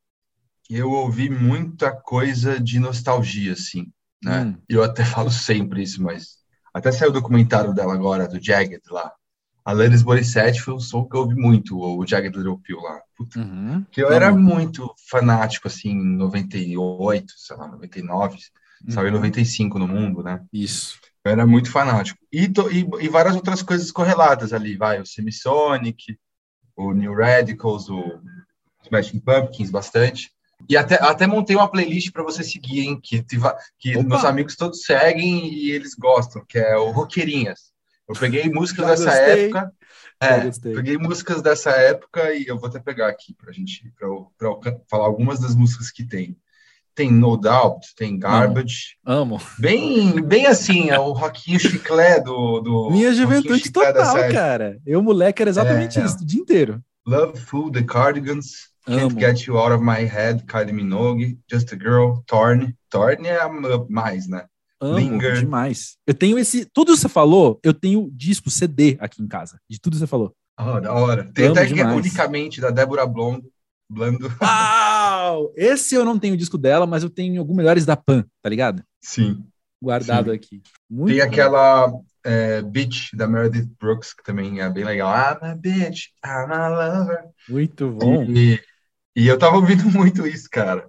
[0.68, 4.44] eu ouvi muita coisa de nostalgia, assim, né?
[4.44, 4.62] Hum.
[4.68, 6.39] Eu até falo sempre isso, mas
[6.72, 9.12] até saiu o documentário dela agora, do Jagged lá.
[9.64, 13.00] A Alanis Morissette foi um som que eu ouvi muito, o Jagged Little Pill lá.
[13.16, 13.85] Puta, uhum.
[13.90, 18.37] Que eu era muito fanático, assim, em 98, sei lá, 99.
[18.37, 18.90] Uhum.
[18.90, 20.42] Saiu em 95 no mundo, né?
[20.52, 20.98] Isso.
[21.24, 22.18] Eu era muito fanático.
[22.33, 25.00] E, e, e várias outras coisas correlatas ali, vai.
[25.00, 26.18] O Semisonic,
[26.74, 28.20] o New Radicals, o
[28.85, 30.30] Smashing Pumpkins, bastante.
[30.70, 33.00] E até, até montei uma playlist para você seguir, hein?
[33.02, 33.24] Que,
[33.76, 37.72] que meus amigos todos seguem e eles gostam, que é o Roqueirinhas.
[38.09, 39.44] Eu peguei músicas Já dessa gostei.
[39.46, 39.72] época.
[40.22, 44.78] É, peguei músicas dessa época e eu vou até pegar aqui pra gente pra, pra
[44.88, 46.37] falar algumas das músicas que tem.
[46.94, 48.96] Tem No Doubt, tem Garbage.
[49.04, 49.37] Amo.
[49.37, 49.42] Amo.
[49.59, 52.90] Bem, bem assim, é o Rockinho Chiclé do, do.
[52.92, 54.78] Minha juventude total, cara.
[54.87, 56.80] Eu, moleque, era exatamente é, isso, o dia inteiro.
[57.04, 58.70] Love Food, The Cardigans.
[58.87, 62.75] Can't Get You Out of My Head, Kylie Minogue, Just a Girl, Torn.
[62.90, 63.38] Torn é
[63.88, 64.47] mais, né?
[64.81, 65.38] Amo Linger.
[65.40, 65.97] demais.
[66.07, 66.64] Eu tenho esse.
[66.64, 69.61] Tudo que você falou, eu tenho disco CD aqui em casa.
[69.69, 70.35] De tudo que você falou.
[70.59, 71.31] Oh, da hora.
[71.33, 71.88] Tem Amo até demais.
[71.88, 73.51] que é unicamente da Débora Blando.
[73.88, 74.31] Blando.
[74.40, 75.53] Uau!
[75.57, 78.49] Esse eu não tenho o disco dela, mas eu tenho alguns melhores da Pan, tá
[78.49, 78.83] ligado?
[79.03, 79.45] Sim.
[79.83, 80.37] Guardado sim.
[80.37, 80.62] aqui.
[80.88, 81.93] Muito Tem aquela
[82.25, 85.11] é, Bitch, da Meredith Brooks, que também é bem legal.
[85.11, 87.25] I'm a bitch, I'm a lover.
[87.49, 88.25] Muito bom.
[88.25, 88.61] E,
[89.20, 90.88] e eu tava ouvindo muito isso, cara.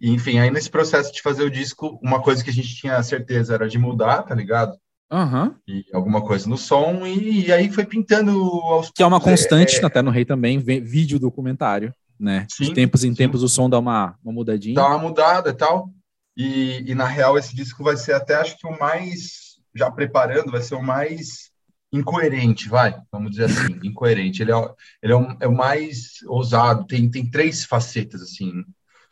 [0.00, 3.02] E, enfim, aí nesse processo de fazer o disco, uma coisa que a gente tinha
[3.02, 4.76] certeza era de mudar, tá ligado?
[5.12, 5.54] Uhum.
[5.68, 9.78] E alguma coisa no som, e, e aí foi pintando aos Que é uma constante,
[9.78, 12.46] é, até no Rei também, vídeo documentário, né?
[12.50, 13.14] Sim, de tempos em sim.
[13.14, 14.74] tempos o som dá uma, uma mudadinha.
[14.74, 15.90] Dá uma mudada e tal.
[16.36, 20.50] E, e na real, esse disco vai ser até, acho que o mais, já preparando,
[20.50, 21.50] vai ser o mais
[21.94, 24.42] incoerente, vai, vamos dizer assim, incoerente.
[24.42, 28.64] Ele é, ele é, o, é o mais ousado, tem, tem três facetas, assim.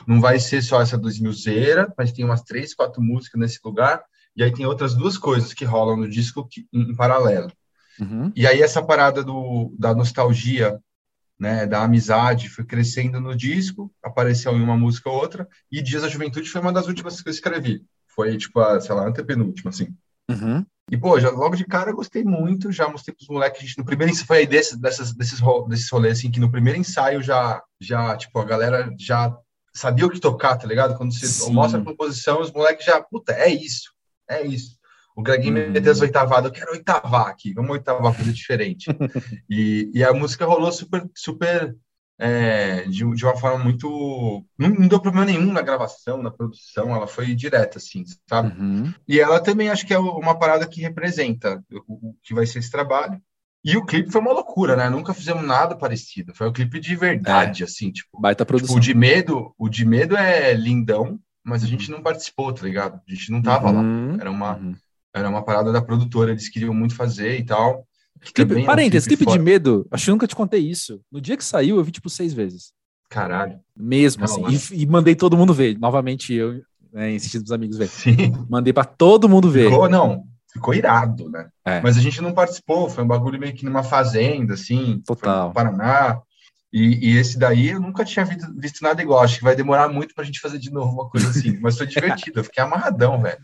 [0.07, 4.03] Não vai ser só essa 2000 zera, mas tem umas três, quatro músicas nesse lugar,
[4.35, 7.53] e aí tem outras duas coisas que rolam no disco que, em, em, paralelo.
[8.01, 8.33] Uhum.
[8.35, 10.81] E aí essa parada do, da nostalgia,
[11.39, 16.03] né, da amizade, foi crescendo no disco, apareceu em uma música ou outra, e Dias
[16.03, 17.85] da Juventude foi uma das últimas que eu escrevi.
[18.09, 19.95] Foi, tipo, a, sei lá, antepenúltima, assim.
[20.33, 20.65] Uhum.
[20.91, 23.79] E, pô, já, logo de cara eu gostei muito, já mostrei pros moleques, a gente,
[23.79, 27.23] no primeiro ensaio, foi aí desse, dessas, desses, desses rolês, assim, que no primeiro ensaio
[27.23, 29.35] já, já, tipo, a galera já
[29.75, 30.97] sabia o que tocar, tá ligado?
[30.97, 31.53] Quando você Sim.
[31.53, 33.91] mostra a composição, os moleques já, puta, é isso,
[34.29, 34.77] é isso.
[35.17, 35.71] O Greginho hum.
[35.71, 38.87] meteu as oitavadas, eu quero oitavar aqui, vamos oitavar, coisa diferente.
[39.49, 41.75] e, e a música rolou super, super
[42.19, 44.45] é, de, de, uma forma muito.
[44.59, 48.59] Não, não, deu problema nenhum na gravação, na produção, ela foi direta, assim, sabe?
[48.61, 48.93] Uhum.
[49.09, 52.61] E ela também acho que é uma parada que representa o, o, que vai ser
[52.61, 53.21] esse trabalho.
[53.65, 54.89] E o clipe foi uma loucura, né?
[54.89, 56.35] Nunca fizemos nada parecido.
[56.35, 57.67] Foi um clipe de verdade, é.
[57.67, 58.21] assim, tipo.
[58.21, 58.75] Baita produção.
[58.75, 61.97] Tipo, o de medo, o de medo é lindão, mas a gente uhum.
[61.97, 63.01] não participou, tá ligado?
[63.09, 64.13] A gente não tava uhum.
[64.13, 64.21] lá.
[64.21, 64.75] Era uma, uhum.
[65.15, 67.87] era uma parada da produtora, eles queriam muito fazer e tal.
[68.35, 71.01] Clipe, parênteses, clipe, clipe de medo, acho que nunca te contei isso.
[71.11, 72.73] No dia que saiu, eu vi tipo seis vezes.
[73.09, 73.59] Caralho.
[73.77, 74.43] Mesmo, assim.
[74.49, 75.79] E, e, mandei todo mundo ver.
[75.79, 77.89] Novamente, eu, né, insistindo dos amigos ver.
[77.89, 78.33] Sim.
[78.49, 79.71] Mandei para todo mundo ver.
[79.71, 81.49] Ficou, não, ficou irado, né?
[81.65, 81.81] É.
[81.81, 85.03] Mas a gente não participou, foi um bagulho meio que numa fazenda, assim.
[85.05, 85.49] Total.
[85.49, 86.21] no Paraná.
[86.73, 89.21] E, e, esse daí eu nunca tinha visto, visto, nada igual.
[89.21, 91.59] Acho que vai demorar muito pra gente fazer de novo uma coisa assim.
[91.61, 93.39] Mas foi divertido, eu fiquei amarradão, velho.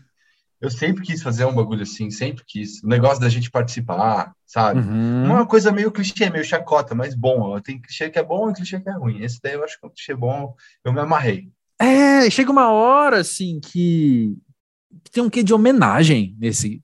[0.61, 2.83] Eu sempre quis fazer um bagulho assim, sempre quis.
[2.83, 4.81] O negócio da gente participar, sabe?
[4.81, 5.25] Uhum.
[5.25, 7.57] Uma coisa meio clichê, meio chacota, mas bom.
[7.61, 9.23] Tem clichê que é bom e clichê que é ruim.
[9.23, 11.49] Esse daí eu acho que é um clichê bom, eu me amarrei.
[11.79, 14.35] É, chega uma hora, assim, que,
[15.01, 16.81] que tem um quê de homenagem nesse,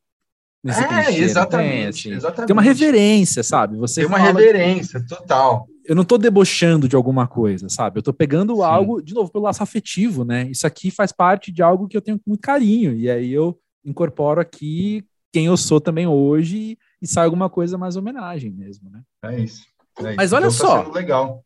[0.63, 1.23] nesse é, clichê.
[1.23, 2.11] Exatamente, tem, assim.
[2.13, 2.47] exatamente.
[2.47, 3.75] Tem uma reverência, sabe?
[3.75, 5.07] Você tem uma reverência, que...
[5.07, 5.67] total.
[5.83, 7.99] Eu não tô debochando de alguma coisa, sabe?
[7.99, 8.63] Eu tô pegando Sim.
[8.63, 10.47] algo, de novo, pelo laço afetivo, né?
[10.49, 12.95] Isso aqui faz parte de algo que eu tenho com muito carinho.
[12.95, 17.97] E aí eu incorporo aqui quem eu sou também hoje e sai alguma coisa mais
[17.97, 19.01] homenagem mesmo, né?
[19.25, 19.65] É isso.
[19.99, 20.15] É isso.
[20.15, 20.91] Mas olha então, tá só.
[20.91, 21.45] legal.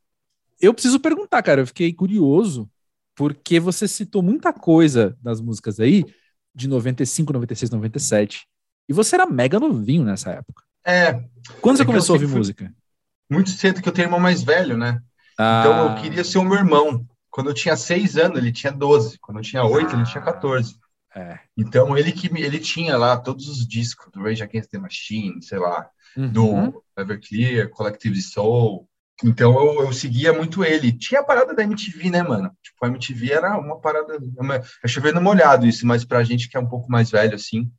[0.62, 2.70] Eu preciso perguntar, cara, eu fiquei curioso,
[3.16, 6.06] porque você citou muita coisa das músicas aí,
[6.54, 8.48] de 95, 96, 97.
[8.88, 10.64] E você era mega novinho nessa época.
[10.86, 11.14] É.
[11.60, 12.74] Quando você é começou a ouvir música?
[13.28, 15.02] Muito cedo, que eu tenho irmão mais velho, né?
[15.38, 15.62] Ah.
[15.62, 17.06] Então eu queria ser o meu irmão.
[17.30, 19.18] Quando eu tinha seis anos, ele tinha 12.
[19.20, 20.79] Quando eu tinha oito, ele tinha 14.
[21.16, 21.40] É.
[21.58, 25.58] Então ele que ele tinha lá todos os discos do Rage Against the Machine, sei
[25.58, 26.32] lá, uhum.
[26.32, 28.88] do Everclear, Collective Soul.
[29.24, 30.94] Então eu, eu seguia muito ele.
[30.94, 32.52] Tinha a parada da MTV, né, mano?
[32.62, 34.18] Tipo, a MTV era uma parada.
[34.38, 37.70] Uma, é chovendo molhado isso, mas pra gente que é um pouco mais velho, assim,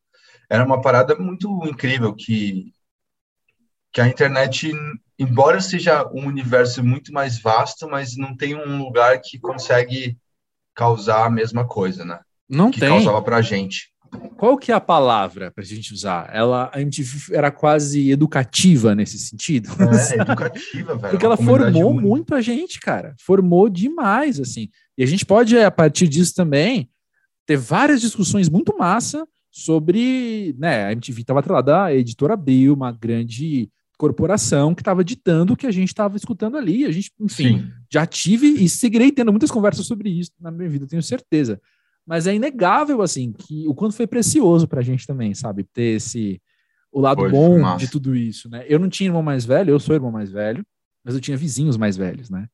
[0.51, 2.73] era uma parada muito incrível que,
[3.93, 4.73] que a internet,
[5.19, 10.19] embora seja um universo muito mais vasto, mas não tem um lugar que consegue
[10.75, 12.21] causar a mesma coisa, né?
[12.51, 12.89] Não que tem.
[12.89, 13.91] causava pra gente.
[14.37, 16.29] Qual que é a palavra pra gente usar?
[16.33, 19.71] Ela, a MTV era quase educativa nesse sentido.
[19.79, 21.11] É, educativa, velho.
[21.11, 22.09] Porque ela formou muito.
[22.09, 23.15] muito a gente, cara.
[23.21, 24.69] Formou demais, assim.
[24.99, 26.91] E a gente pode, a partir disso também,
[27.47, 32.93] ter várias discussões muito massa sobre, né, a MTV estava atrelada à editora Abril, uma
[32.93, 36.85] grande corporação que estava ditando o que a gente estava escutando ali.
[36.85, 37.73] A gente, enfim, Sim.
[37.93, 41.61] já tive e seguirei tendo muitas conversas sobre isso na minha vida, tenho certeza.
[42.07, 45.65] Mas é inegável, assim, que o quanto foi precioso pra gente também, sabe?
[45.65, 46.41] Ter esse.
[46.93, 48.65] O lado bom de tudo isso, né?
[48.69, 50.65] Eu não tinha irmão mais velho, eu sou irmão mais velho,
[51.05, 52.49] mas eu tinha vizinhos mais velhos, né?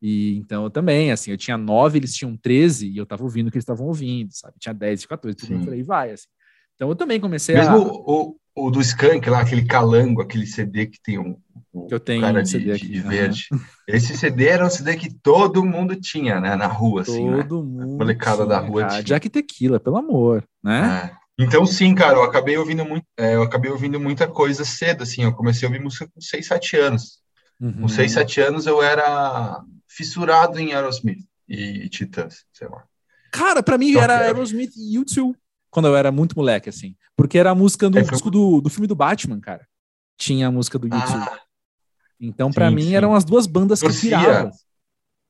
[0.00, 3.48] E então eu também, assim, eu tinha nove, eles tinham 13, e eu tava ouvindo
[3.48, 4.54] o que eles estavam ouvindo, sabe?
[4.58, 6.28] Tinha 10, 14, tudo eu falei, vai, assim.
[6.74, 7.78] Então eu também comecei Mesmo a.
[7.78, 11.36] Mesmo o, o, do Skank lá, aquele calango, aquele CD que tem um.
[11.88, 13.46] Que eu tenho cara um CD de, aqui, de verde.
[13.52, 13.60] Uhum.
[13.86, 16.56] Esse CD era um CD que todo mundo tinha, né?
[16.56, 17.42] Na rua, todo assim.
[17.42, 17.70] Todo né?
[17.70, 17.94] mundo.
[17.94, 18.82] A molecada da rua.
[18.82, 21.12] Cara, Jack Tequila, pelo amor, né?
[21.14, 21.18] É.
[21.40, 25.22] Então, sim, cara, eu acabei ouvindo muito, é, eu acabei ouvindo muita coisa cedo, assim,
[25.22, 27.20] eu comecei a ouvir música com 6, 7 anos.
[27.60, 27.82] Uhum.
[27.82, 32.82] Com 6, 7 anos eu era fissurado em Aerosmith e Titãs, sei lá.
[33.30, 35.34] Cara, pra mim era Aerosmith e U2
[35.70, 36.96] quando eu era muito moleque, assim.
[37.16, 39.66] Porque era a música do é, disco do, do filme do Batman, cara.
[40.16, 41.28] Tinha a música do YouTube.
[41.28, 41.38] Ah,
[42.20, 42.94] então, para mim, sim.
[42.96, 44.18] eram as duas bandas torcia.
[44.18, 44.50] que viravam.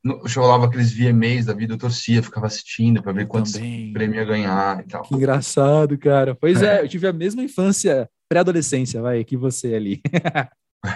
[0.05, 4.24] Eu rolava aqueles VMAs da vida, eu torcia, ficava assistindo para ver quantos prêmios ia
[4.24, 5.03] ganhar e tal.
[5.03, 6.35] Que engraçado, cara.
[6.35, 10.01] Pois é, é eu tive a mesma infância, pré-adolescência, vai, que você ali.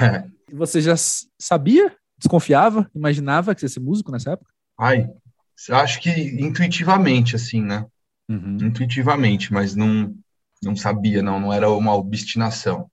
[0.01, 0.25] é.
[0.55, 0.95] Você já
[1.41, 4.51] sabia, desconfiava, imaginava que você ia ser músico nessa época?
[4.79, 5.09] Ai,
[5.71, 7.87] acho que intuitivamente, assim, né?
[8.33, 8.59] uhum.
[8.63, 10.15] intuitivamente, mas não,
[10.63, 12.91] não sabia, não, não era uma obstinação.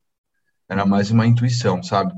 [0.68, 2.14] Era mais uma intuição, sabe?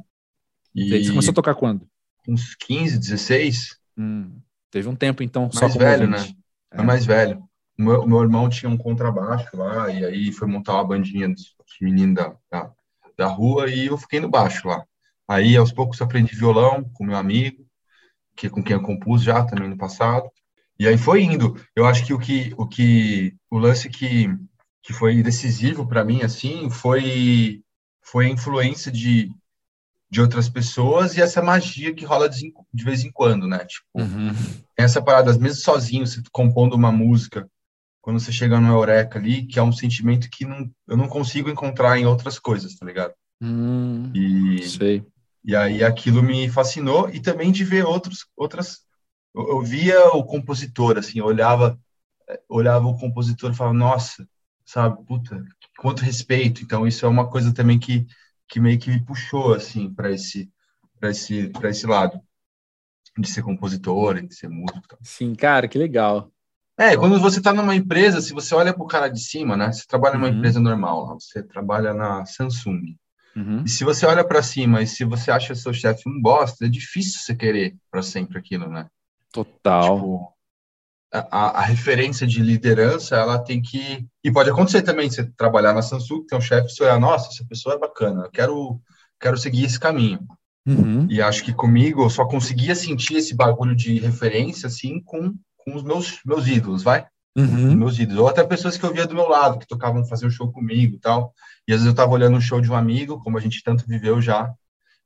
[0.74, 1.88] E você começou a tocar quando?
[2.28, 3.78] Uns 15, 16.
[3.98, 6.30] Hum, teve um tempo, então, mais só como velho, ouvinte.
[6.30, 6.36] né?
[6.72, 6.82] É.
[6.82, 7.44] mais velho.
[7.78, 11.56] O meu, meu, irmão tinha um contrabaixo lá, e aí foi montar uma bandinha dos,
[11.58, 12.72] dos meninos da, da,
[13.18, 14.84] da rua, e eu fiquei no baixo lá.
[15.28, 17.66] Aí, aos poucos, aprendi violão com meu amigo,
[18.36, 20.30] que com quem eu compus já também no passado.
[20.80, 21.56] E aí foi indo.
[21.76, 24.28] Eu acho que o que o que o lance que
[24.82, 27.62] que foi decisivo para mim assim foi
[28.02, 29.32] foi a influência de
[30.12, 33.60] de outras pessoas e essa magia que rola de, de vez em quando, né?
[33.60, 34.34] Tipo, uhum.
[34.76, 37.50] essa parada, mesmo sozinho, você compondo uma música,
[38.02, 41.50] quando você chega no Eureka ali, que é um sentimento que não, eu não consigo
[41.50, 43.14] encontrar em outras coisas, tá ligado?
[43.42, 45.06] Hum, e, sei.
[45.46, 48.80] E aí aquilo me fascinou e também de ver outros, outras.
[49.34, 51.80] Eu, eu via o compositor, assim, eu olhava,
[52.50, 54.28] olhava o compositor e falava, nossa,
[54.66, 55.42] sabe, puta,
[55.78, 56.62] quanto respeito.
[56.62, 58.06] Então isso é uma coisa também que,
[58.52, 60.52] que meio que me puxou, assim, para esse,
[61.00, 62.20] para esse, para esse lado
[63.18, 64.98] de ser compositor, de ser músico.
[65.02, 66.30] Sim, cara, que legal.
[66.78, 69.72] É, quando você está numa empresa, se você olha para o cara de cima, né?
[69.72, 70.36] Você trabalha numa uhum.
[70.36, 72.98] empresa normal, você trabalha na Samsung.
[73.38, 73.64] Uhum.
[73.66, 76.70] E se você olha para cima e se você acha seu chefe um bosta, é
[76.70, 78.88] difícil você querer para sempre aquilo, né?
[79.32, 79.96] Total.
[79.96, 80.34] Tipo,
[81.12, 84.06] a, a, referência de liderança, ela tem que.
[84.24, 87.46] E pode acontecer também você trabalhar na Samsung, tem um chefe, você olhar, nossa, essa
[87.46, 88.82] pessoa é bacana, eu quero,
[89.20, 90.20] quero seguir esse caminho.
[90.66, 91.08] Uhum.
[91.10, 95.76] E acho que comigo eu só conseguia sentir esse bagulho de referência assim com, com
[95.76, 97.06] os meus, meus ídolos, vai?
[97.36, 97.76] Uhum.
[97.76, 98.22] Meus ídolos.
[98.22, 100.96] Ou até pessoas que eu via do meu lado, que tocavam fazer um show comigo
[100.96, 101.34] e tal.
[101.68, 103.88] E às vezes eu tava olhando um show de um amigo, como a gente tanto
[103.88, 104.54] viveu já,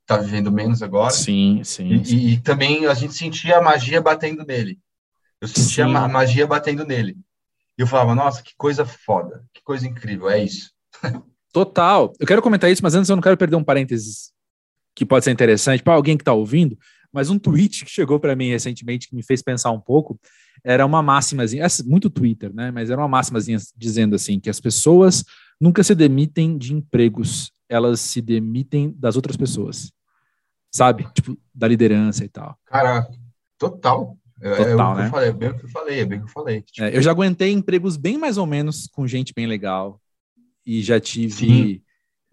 [0.06, 1.12] tá vivendo menos agora.
[1.12, 1.94] Sim, sim.
[1.94, 2.18] E, sim.
[2.18, 4.78] e também a gente sentia a magia batendo nele.
[5.46, 5.96] Eu sentia sim.
[5.96, 7.18] a magia batendo nele.
[7.78, 10.72] E eu falava, nossa, que coisa foda, que coisa incrível, é isso.
[11.52, 12.12] Total.
[12.20, 14.34] Eu quero comentar isso, mas antes eu não quero perder um parênteses
[14.94, 16.78] que pode ser interessante para alguém que está ouvindo,
[17.12, 20.20] mas um tweet que chegou para mim recentemente que me fez pensar um pouco
[20.64, 22.72] era uma máximazinha, muito Twitter, né?
[22.72, 25.24] Mas era uma máximazinha dizendo assim que as pessoas
[25.60, 29.92] nunca se demitem de empregos, elas se demitem das outras pessoas.
[30.72, 31.08] Sabe?
[31.14, 32.58] Tipo, da liderança e tal.
[32.66, 33.08] Cara,
[33.58, 34.18] total.
[34.42, 35.10] É, total, é, né?
[35.10, 36.62] Falei, é bem o que eu falei, é bem o que eu falei.
[36.62, 36.84] Tipo...
[36.84, 40.02] É, eu já aguentei empregos bem mais ou menos com gente bem legal.
[40.66, 41.82] E já tive.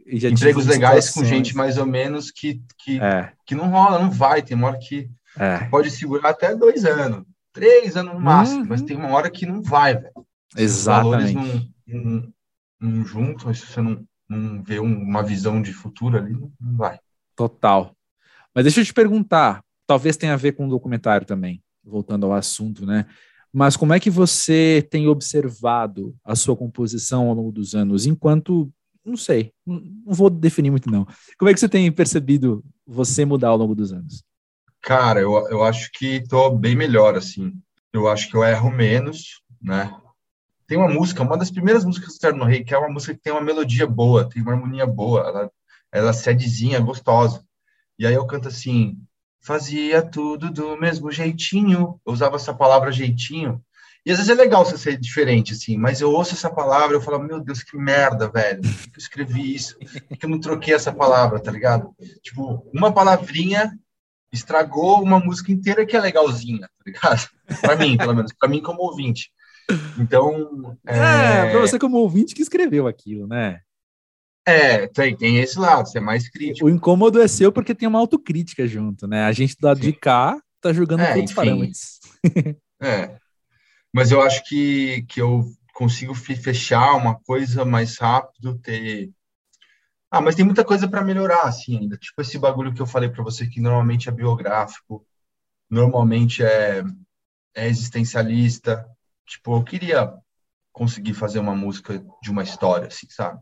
[0.04, 3.32] E já empregos tive legais com gente mais ou menos que, que, é.
[3.46, 4.42] que não rola, não vai.
[4.42, 5.58] Tem uma hora que, é.
[5.66, 8.66] pode segurar até dois anos três anos no máximo, uhum.
[8.68, 10.26] mas tem uma hora que não vai, velho.
[10.56, 11.26] Exatamente.
[11.26, 12.32] Os valores não, não,
[12.80, 16.76] não juntam, se você não, não vê um, uma visão de futuro ali, não, não
[16.76, 16.98] vai.
[17.36, 17.94] Total.
[18.54, 22.32] Mas deixa eu te perguntar, talvez tenha a ver com o documentário também, voltando ao
[22.32, 23.06] assunto, né?
[23.52, 28.72] Mas como é que você tem observado a sua composição ao longo dos anos, enquanto,
[29.04, 31.06] não sei, não vou definir muito não.
[31.38, 34.24] Como é que você tem percebido você mudar ao longo dos anos?
[34.80, 37.52] Cara, eu, eu acho que tô bem melhor, assim.
[37.92, 39.94] Eu acho que eu erro menos, né?
[40.66, 43.20] Tem uma música, uma das primeiras músicas do Terno Rei, que é uma música que
[43.20, 45.50] tem uma melodia boa, tem uma harmonia boa, ela,
[45.92, 47.44] ela é sedezinha, gostosa.
[47.98, 48.98] E aí eu canto assim,
[49.42, 52.00] fazia tudo do mesmo jeitinho.
[52.06, 53.62] Eu usava essa palavra jeitinho.
[54.04, 56.98] E às vezes é legal você ser diferente, assim, mas eu ouço essa palavra e
[56.98, 58.60] eu falo, meu Deus, que merda, velho.
[58.60, 59.78] Por que eu escrevi isso?
[59.78, 61.94] Por que eu não troquei essa palavra, tá ligado?
[62.20, 63.72] Tipo, uma palavrinha
[64.32, 67.28] estragou uma música inteira que é legalzinha, tá ligado?
[67.60, 69.30] Para mim, pelo menos, para mim como ouvinte.
[69.98, 73.60] Então, é, é para você como ouvinte que escreveu aquilo, né?
[74.44, 76.66] É, tem, tem esse lado, você é mais crítico.
[76.66, 79.24] O incômodo é seu porque tem uma autocrítica junto, né?
[79.24, 82.00] A gente do lado de cá tá jogando é, outros parâmetros.
[82.82, 83.16] é.
[83.92, 89.10] Mas eu acho que, que eu consigo fechar uma coisa mais rápido, ter
[90.12, 91.96] ah, mas tem muita coisa para melhorar, assim, ainda.
[91.96, 95.06] Tipo esse bagulho que eu falei para você, que normalmente é biográfico,
[95.70, 96.84] normalmente é,
[97.54, 98.86] é existencialista.
[99.26, 100.12] Tipo, eu queria
[100.70, 103.40] conseguir fazer uma música de uma história, assim, sabe?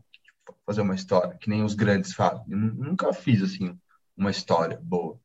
[0.65, 2.43] Fazer uma história, que nem os grandes fazem.
[2.49, 3.77] Eu nunca fiz, assim,
[4.15, 5.19] uma história boa.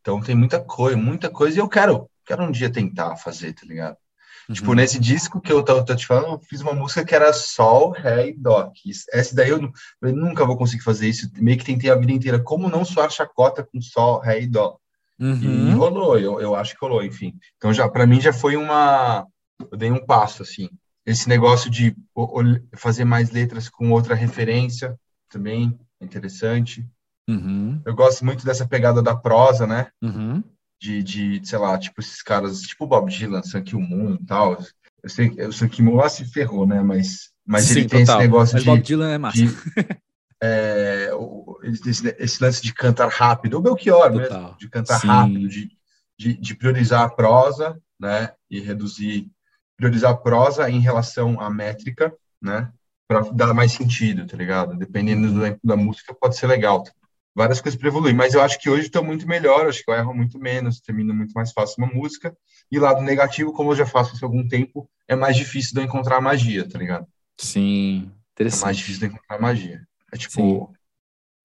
[0.00, 3.66] Então tem muita coisa, muita coisa, e eu quero, quero um dia tentar fazer, tá
[3.66, 3.96] ligado?
[3.96, 4.54] Tipo, uhum.
[4.54, 7.32] Tipo, nesse disco que eu tô, tô, te falando, eu fiz uma música que era
[7.32, 8.70] Sol, Ré e Dó.
[9.12, 9.60] Essa daí eu,
[10.02, 11.28] eu, nunca vou conseguir fazer isso.
[11.36, 12.38] Meio que tentei a vida inteira.
[12.38, 14.78] Como não soar chacota com Sol, Ré e Dó?
[15.18, 15.70] Uhum.
[15.70, 17.34] E rolou, eu, eu acho que rolou, enfim.
[17.56, 19.26] Então, já para mim já foi uma.
[19.72, 20.68] Eu dei um passo, assim.
[21.06, 21.96] Esse negócio de
[22.74, 24.98] fazer mais letras com outra referência
[25.30, 26.84] também é interessante.
[27.28, 27.80] Uhum.
[27.86, 29.88] Eu gosto muito dessa pegada da prosa, né?
[30.02, 30.42] Uhum
[30.80, 34.58] de, de, sei lá, tipo esses caras, tipo Bob Dylan, Sun Moon e tal.
[35.02, 36.82] Eu sei que o Sun Moon se ferrou, né?
[36.82, 38.16] Mas, mas Sim, ele tem total.
[38.20, 38.70] esse negócio mas de...
[38.70, 39.38] Bob Dylan é massa.
[39.38, 39.56] De,
[40.42, 41.10] é,
[41.62, 44.42] esse, esse, lance de cantar rápido, o Belchior Total.
[44.42, 45.06] mesmo, de cantar Sim.
[45.06, 45.70] rápido, de,
[46.18, 49.30] de, de, priorizar a prosa, né, e reduzir,
[49.76, 52.70] priorizar a prosa em relação à métrica, né,
[53.06, 54.76] para dar mais sentido, tá ligado?
[54.76, 55.58] Dependendo do, uhum.
[55.62, 56.82] da música, pode ser legal.
[57.34, 59.94] Várias coisas para evoluir, mas eu acho que hoje estou muito melhor, acho que eu
[59.94, 62.34] erro muito menos, termino muito mais fácil uma música.
[62.72, 65.84] E lado negativo, como eu já faço há algum tempo, é mais difícil de eu
[65.84, 67.06] encontrar magia, tá ligado?
[67.38, 68.62] Sim, interessante.
[68.62, 69.86] É mais difícil de encontrar magia.
[70.12, 70.66] É tipo, Sim.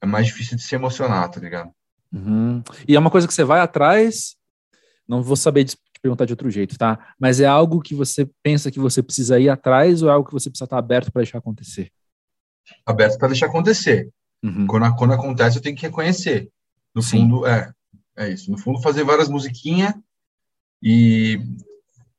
[0.01, 1.71] é mais difícil de se emocionar, tá ligado?
[2.11, 2.63] Uhum.
[2.87, 4.35] E é uma coisa que você vai atrás,
[5.07, 5.65] não vou saber
[6.01, 7.13] perguntar de outro jeito, tá?
[7.19, 10.33] Mas é algo que você pensa que você precisa ir atrás ou é algo que
[10.33, 11.91] você precisa estar aberto para deixar acontecer?
[12.85, 14.09] Aberto para deixar acontecer.
[14.43, 14.65] Uhum.
[14.65, 16.49] Quando, quando acontece, eu tenho que reconhecer.
[16.93, 17.21] No Sim.
[17.21, 17.71] fundo, é,
[18.17, 18.49] é isso.
[18.49, 19.93] No fundo, fazer várias musiquinhas
[20.81, 21.39] e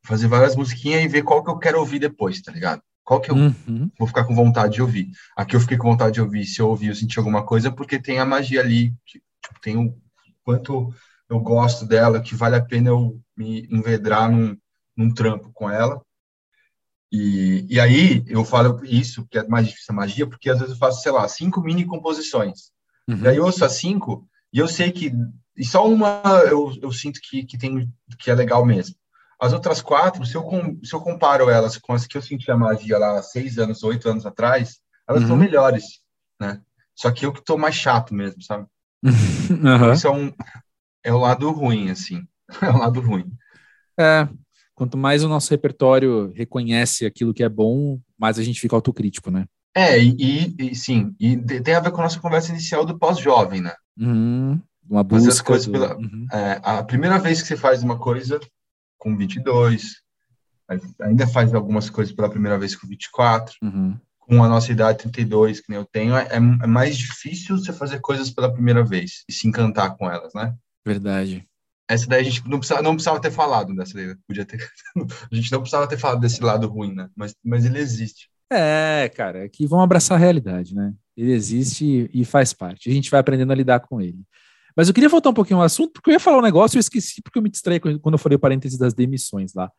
[0.02, 2.82] fazer várias musiquinhas e ver qual que eu quero ouvir depois, tá ligado?
[3.04, 3.90] Qual que eu uhum.
[3.98, 5.10] vou ficar com vontade de ouvir?
[5.36, 8.00] Aqui eu fiquei com vontade de ouvir, se eu ouvir, eu senti alguma coisa, porque
[8.00, 9.24] tem a magia ali, tipo,
[9.60, 9.96] tem o
[10.44, 10.94] quanto
[11.32, 14.56] eu gosto dela, que vale a pena eu me envedrar num,
[14.96, 16.00] num trampo com ela.
[17.10, 20.74] E, e aí eu falo isso, que é mais difícil a magia, porque às vezes
[20.74, 22.70] eu faço, sei lá, cinco mini composições.
[23.08, 23.18] Uhum.
[23.18, 25.12] E aí eu ouço as cinco, e eu sei que.
[25.56, 28.94] E só uma eu, eu sinto que, que, tem, que é legal mesmo.
[29.40, 30.44] As outras quatro, se eu,
[30.82, 34.08] se eu comparo elas com as que eu senti a magia lá seis anos, oito
[34.08, 35.28] anos atrás, elas uhum.
[35.28, 35.84] são melhores,
[36.40, 36.60] né?
[36.94, 38.66] Só que eu que tô mais chato mesmo, sabe?
[39.52, 39.92] Uhum.
[39.92, 40.32] Isso é, um,
[41.04, 42.26] é o lado ruim, assim.
[42.60, 43.32] É o lado ruim.
[43.98, 44.28] É,
[44.74, 49.30] quanto mais o nosso repertório reconhece aquilo que é bom, mais a gente fica autocrítico,
[49.30, 49.46] né?
[49.74, 53.62] É, e, e sim, e tem a ver com a nossa conversa inicial do pós-jovem,
[53.62, 53.74] né?
[53.98, 54.60] Uhum.
[54.88, 55.24] Uma busca.
[55.24, 55.72] Fazer as coisas do...
[55.72, 56.26] pela, uhum.
[56.30, 58.38] é, a primeira vez que você faz uma coisa,
[58.98, 60.02] com 22,
[61.00, 63.98] ainda faz algumas coisas pela primeira vez com 24, uhum.
[64.18, 68.00] com a nossa idade 32, que nem eu tenho, é, é, mais difícil você fazer
[68.00, 70.54] coisas pela primeira vez e se encantar com elas, né?
[70.84, 71.46] Verdade.
[71.88, 74.58] Essa daí a gente não precisava, não precisava ter falado dessa daí, podia ter,
[75.30, 77.08] a gente não precisava ter falado desse lado ruim, né?
[77.14, 78.28] Mas, mas ele existe.
[78.50, 80.94] É, cara, é que vão abraçar a realidade, né?
[81.16, 82.88] Ele existe e faz parte.
[82.88, 84.22] A gente vai aprendendo a lidar com ele.
[84.76, 86.78] Mas eu queria voltar um pouquinho ao assunto, porque eu ia falar um negócio e
[86.78, 89.70] eu esqueci porque eu me distraí quando eu falei o parênteses das demissões lá.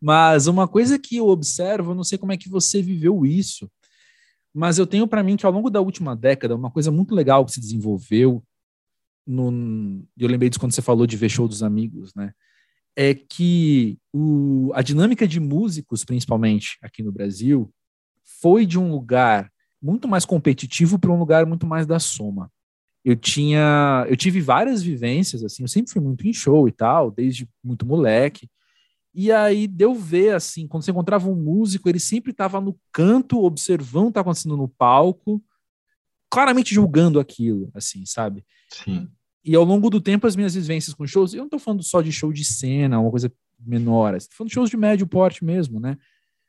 [0.00, 3.70] Mas uma coisa que eu observo, eu não sei como é que você viveu isso,
[4.52, 7.44] mas eu tenho para mim que ao longo da última década, uma coisa muito legal
[7.44, 8.42] que se desenvolveu,
[9.26, 12.32] no, eu lembrei disso quando você falou de ver show dos amigos, né?
[12.94, 17.72] É que o, a dinâmica de músicos, principalmente aqui no Brasil,
[18.40, 19.50] foi de um lugar
[19.80, 22.50] muito mais competitivo para um lugar muito mais da soma
[23.04, 27.10] eu tinha, eu tive várias vivências assim, eu sempre fui muito em show e tal,
[27.10, 28.48] desde muito moleque.
[29.14, 33.42] E aí deu ver assim, quando você encontrava um músico, ele sempre estava no canto,
[33.42, 35.42] observando o que está acontecendo no palco,
[36.32, 38.42] claramente julgando aquilo, assim, sabe?
[38.70, 39.06] Sim.
[39.44, 42.00] E ao longo do tempo, as minhas vivências com shows, eu não estou falando só
[42.00, 43.30] de show de cena, uma coisa
[43.60, 45.98] menor, estou falando de shows de médio porte mesmo, né?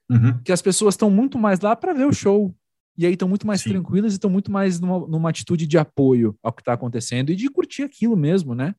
[0.10, 0.42] Uhum.
[0.42, 2.56] Que as pessoas estão muito mais lá para ver o show,
[2.98, 3.72] e aí estão muito mais Sim.
[3.72, 7.36] tranquilas e estão muito mais numa, numa, atitude de apoio ao que está acontecendo e
[7.36, 8.74] de curtir aquilo mesmo, né?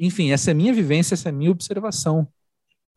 [0.00, 2.26] Enfim, essa é a minha vivência, essa é a minha observação.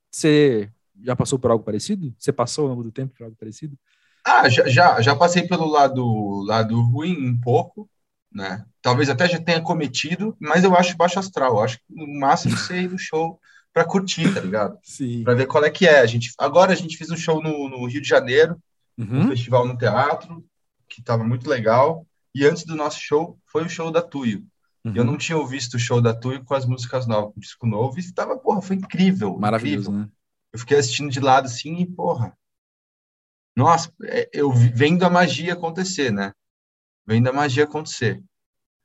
[0.10, 0.72] Você
[1.04, 2.16] já passou por algo parecido?
[2.18, 3.78] Você passou ao longo do tempo por algo parecido?
[4.26, 7.90] Ah, já, já, já passei pelo lado, lado ruim um pouco,
[8.32, 8.66] né?
[8.82, 11.56] Talvez até já tenha cometido, mas eu acho baixo astral.
[11.56, 13.40] Eu acho que no máximo ir no show
[13.74, 14.78] para curtir, tá ligado?
[14.84, 15.24] Sim.
[15.24, 16.00] Para ver qual é que é.
[16.00, 18.58] A gente, agora a gente fez um show no, no Rio de Janeiro,
[18.98, 19.22] uhum.
[19.22, 20.46] um festival no teatro,
[20.88, 22.06] que estava muito legal.
[22.36, 24.46] E antes do nosso show, foi o show da Tuyo.
[24.86, 24.94] Uhum.
[24.96, 27.66] Eu não tinha visto o show da Tuyo com as músicas novas, com o disco
[27.66, 29.38] novo, e estava, porra, foi incrível.
[29.38, 30.08] Maravilhoso, incrível.
[30.08, 30.12] né?
[30.52, 32.38] Eu fiquei assistindo de lado assim e, porra.
[33.56, 36.34] Nossa, é, eu vendo a magia acontecer, né?
[37.06, 38.22] Vendo a magia acontecer.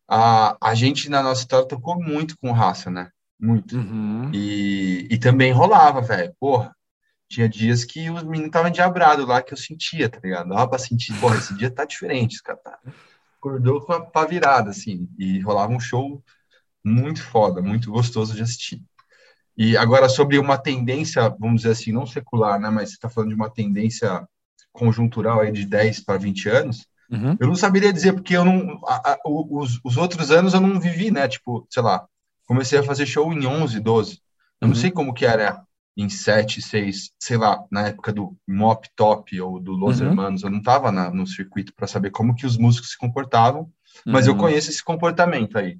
[0.07, 3.11] A, a gente, na nossa história, tocou muito com raça, né?
[3.39, 3.77] Muito.
[3.77, 4.31] Uhum.
[4.33, 6.35] E, e também rolava, velho.
[6.41, 6.75] Porra,
[7.29, 10.49] tinha dias que os meninos estavam endiabrados lá, que eu sentia, tá ligado?
[10.49, 12.79] Dava pra sentir, porra, esse dia tá diferente, esse cara tá...
[13.39, 16.21] Acordou com a pá virada, assim, e rolava um show
[16.83, 18.83] muito foda, muito gostoso de assistir.
[19.57, 23.29] E agora, sobre uma tendência, vamos dizer assim, não secular, né, mas você tá falando
[23.29, 24.27] de uma tendência
[24.79, 27.37] conjuntural aí de 10 para 20 anos, uhum.
[27.41, 28.81] eu não saberia dizer, porque eu não...
[28.87, 32.07] A, a, os, os outros anos eu não vivi, né, tipo, sei lá,
[32.47, 34.13] comecei a fazer show em 11, 12.
[34.61, 34.69] Eu uhum.
[34.69, 35.63] não sei como que era
[35.97, 40.07] em 7, 6, sei lá, na época do Mop Top ou do Los uhum.
[40.07, 43.69] Hermanos, eu não estava no circuito para saber como que os músicos se comportavam,
[44.07, 44.35] mas uhum.
[44.35, 45.77] eu conheço esse comportamento aí,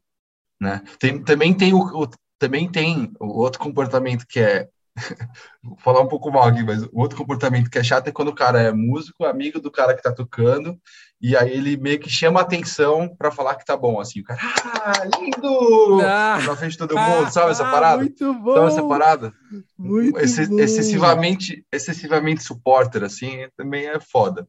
[0.61, 0.83] né?
[0.99, 4.69] Tem, também tem o, o, também tem o outro comportamento que é
[5.63, 8.29] vou falar um pouco mal aqui, mas o outro comportamento que é chato é quando
[8.29, 10.79] o cara é músico, amigo do cara que tá tocando,
[11.21, 14.25] e aí ele meio que chama a atenção para falar que tá bom, assim, o
[14.25, 16.01] cara, ah, lindo!
[16.03, 17.99] Ah, na frente de todo mundo, ah, sabe essa parada?
[17.99, 18.55] Muito bom!
[18.55, 19.33] Sabe essa parada?
[19.79, 20.19] Muito bom.
[20.21, 24.47] Excessivamente, excessivamente supporter, assim, também é foda.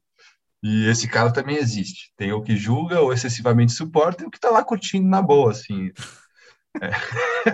[0.61, 2.11] E esse cara também existe.
[2.17, 5.51] Tem o que julga, ou excessivamente suporta, e o que tá lá curtindo na boa,
[5.51, 5.91] assim.
[6.79, 6.91] É.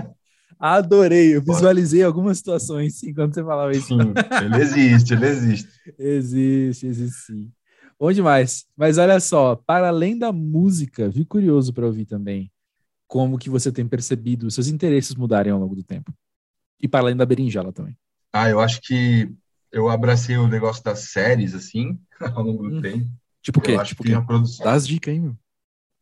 [0.59, 3.87] Adorei, eu visualizei algumas situações, sim, quando você falava isso.
[3.87, 3.99] Sim,
[4.43, 5.69] ele existe, ele existe.
[5.99, 7.51] existe, existe sim.
[7.99, 8.65] Bom demais.
[8.75, 12.51] Mas olha só, para além da música, vi curioso para ouvir também
[13.07, 16.13] como que você tem percebido seus interesses mudarem ao longo do tempo.
[16.81, 17.97] E para além da berinjela também.
[18.33, 19.31] Ah, eu acho que
[19.71, 22.81] eu abracei o negócio das séries, assim, ao longo do hum.
[22.81, 23.09] tempo.
[23.41, 23.81] Tipo o quê?
[23.83, 24.65] Tipo que produção...
[24.65, 25.37] Dá as dicas aí, meu.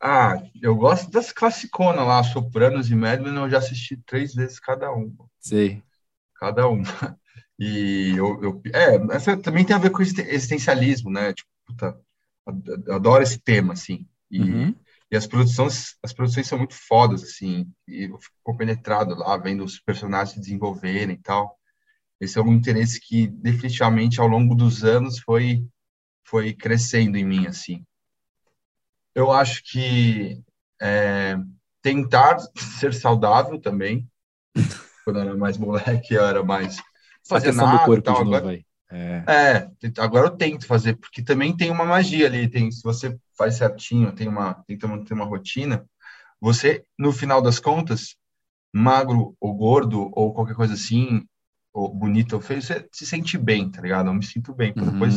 [0.06, 4.60] Ah, eu gosto das classiconas lá, Sopranos e Mad Men, eu já assisti três vezes
[4.60, 5.16] cada um.
[5.40, 5.82] Sei.
[6.36, 6.82] Cada um.
[7.56, 11.32] E eu, eu, é, essa também tem a ver com existencialismo, né?
[11.32, 11.96] Tipo, puta,
[12.90, 14.08] adoro esse tema, assim.
[14.28, 14.74] E, uhum.
[15.08, 17.72] e as produções, as produções são muito fodas, assim.
[17.86, 21.56] E eu fico compenetrado lá, vendo os personagens se desenvolverem e tal.
[22.20, 25.64] Esse é um interesse que definitivamente ao longo dos anos foi
[26.26, 27.84] foi crescendo em mim, assim.
[29.14, 30.42] Eu acho que
[30.80, 31.36] é,
[31.82, 34.08] tentar ser saudável também.
[35.04, 36.76] Quando eu era mais moleque, eu era mais
[37.28, 38.20] fazer nada do corpo tal.
[38.22, 38.58] Agora,
[38.90, 39.24] é.
[39.26, 39.70] é.
[39.98, 44.12] agora eu tento fazer, porque também tem uma magia ali, tem, se você faz certinho,
[44.12, 45.84] tem uma, tenta manter uma rotina,
[46.40, 48.16] você, no final das contas,
[48.72, 51.26] magro ou gordo ou qualquer coisa assim,
[51.72, 54.08] ou bonito ou feio, você se sente bem, tá ligado?
[54.08, 54.72] Eu me sinto bem.
[54.76, 54.92] Uhum.
[54.92, 55.14] Depois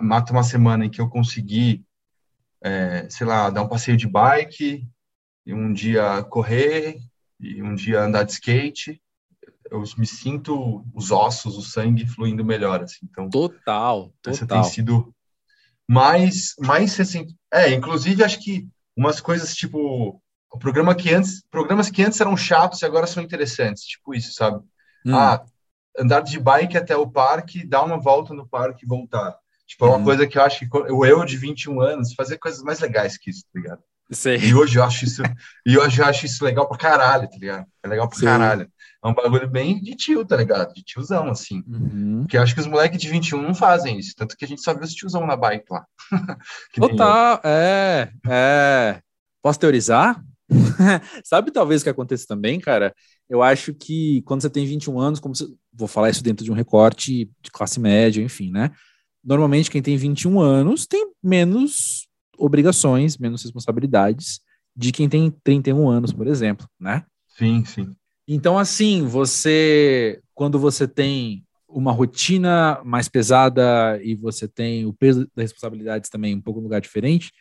[0.00, 1.84] mata uma semana em que eu consegui,
[2.62, 4.86] é, sei lá, dar um passeio de bike,
[5.44, 6.98] e um dia correr,
[7.40, 9.00] e um dia andar de skate,
[9.70, 13.06] eu me sinto os ossos, o sangue fluindo melhor, assim.
[13.10, 14.34] Então, total, total.
[14.34, 15.14] Essa tem sido
[15.88, 17.34] mais, mais recente.
[17.52, 20.20] É, inclusive acho que umas coisas tipo
[20.52, 24.34] o programa que antes, programas que antes eram chatos e agora são interessantes, tipo isso,
[24.34, 24.58] sabe?
[25.06, 25.14] Hum.
[25.14, 25.42] Ah,
[25.98, 29.38] andar de bike até o parque, dar uma volta no parque e voltar.
[29.72, 30.04] Tipo, é uma hum.
[30.04, 33.30] coisa que eu acho que o eu de 21 anos fazer coisas mais legais que
[33.30, 33.80] isso, tá ligado?
[34.10, 34.36] Sei.
[34.36, 35.22] E hoje eu acho isso,
[35.64, 37.66] e hoje eu acho isso legal pra caralho, tá ligado?
[37.82, 38.26] É legal pra Sim.
[38.26, 38.70] caralho.
[39.02, 40.74] É um bagulho bem de tio, tá ligado?
[40.74, 41.64] De tiozão, assim.
[41.66, 42.18] Uhum.
[42.20, 44.12] Porque eu acho que os moleques de 21 não fazem isso.
[44.14, 45.86] Tanto que a gente só vê os tiozão na bike lá.
[46.76, 49.00] Total, é, é.
[49.42, 50.22] Posso teorizar?
[51.24, 52.94] Sabe talvez o que aconteça também, cara?
[53.26, 55.46] Eu acho que quando você tem 21 anos, como você...
[55.72, 58.70] vou falar isso dentro de um recorte de classe média, enfim, né?
[59.24, 64.40] Normalmente quem tem 21 anos tem menos obrigações, menos responsabilidades
[64.76, 67.04] de quem tem 31 anos, por exemplo, né?
[67.28, 67.94] Sim, sim.
[68.26, 75.28] Então, assim, você, quando você tem uma rotina mais pesada e você tem o peso
[75.34, 77.32] das responsabilidades também um pouco um lugar diferente,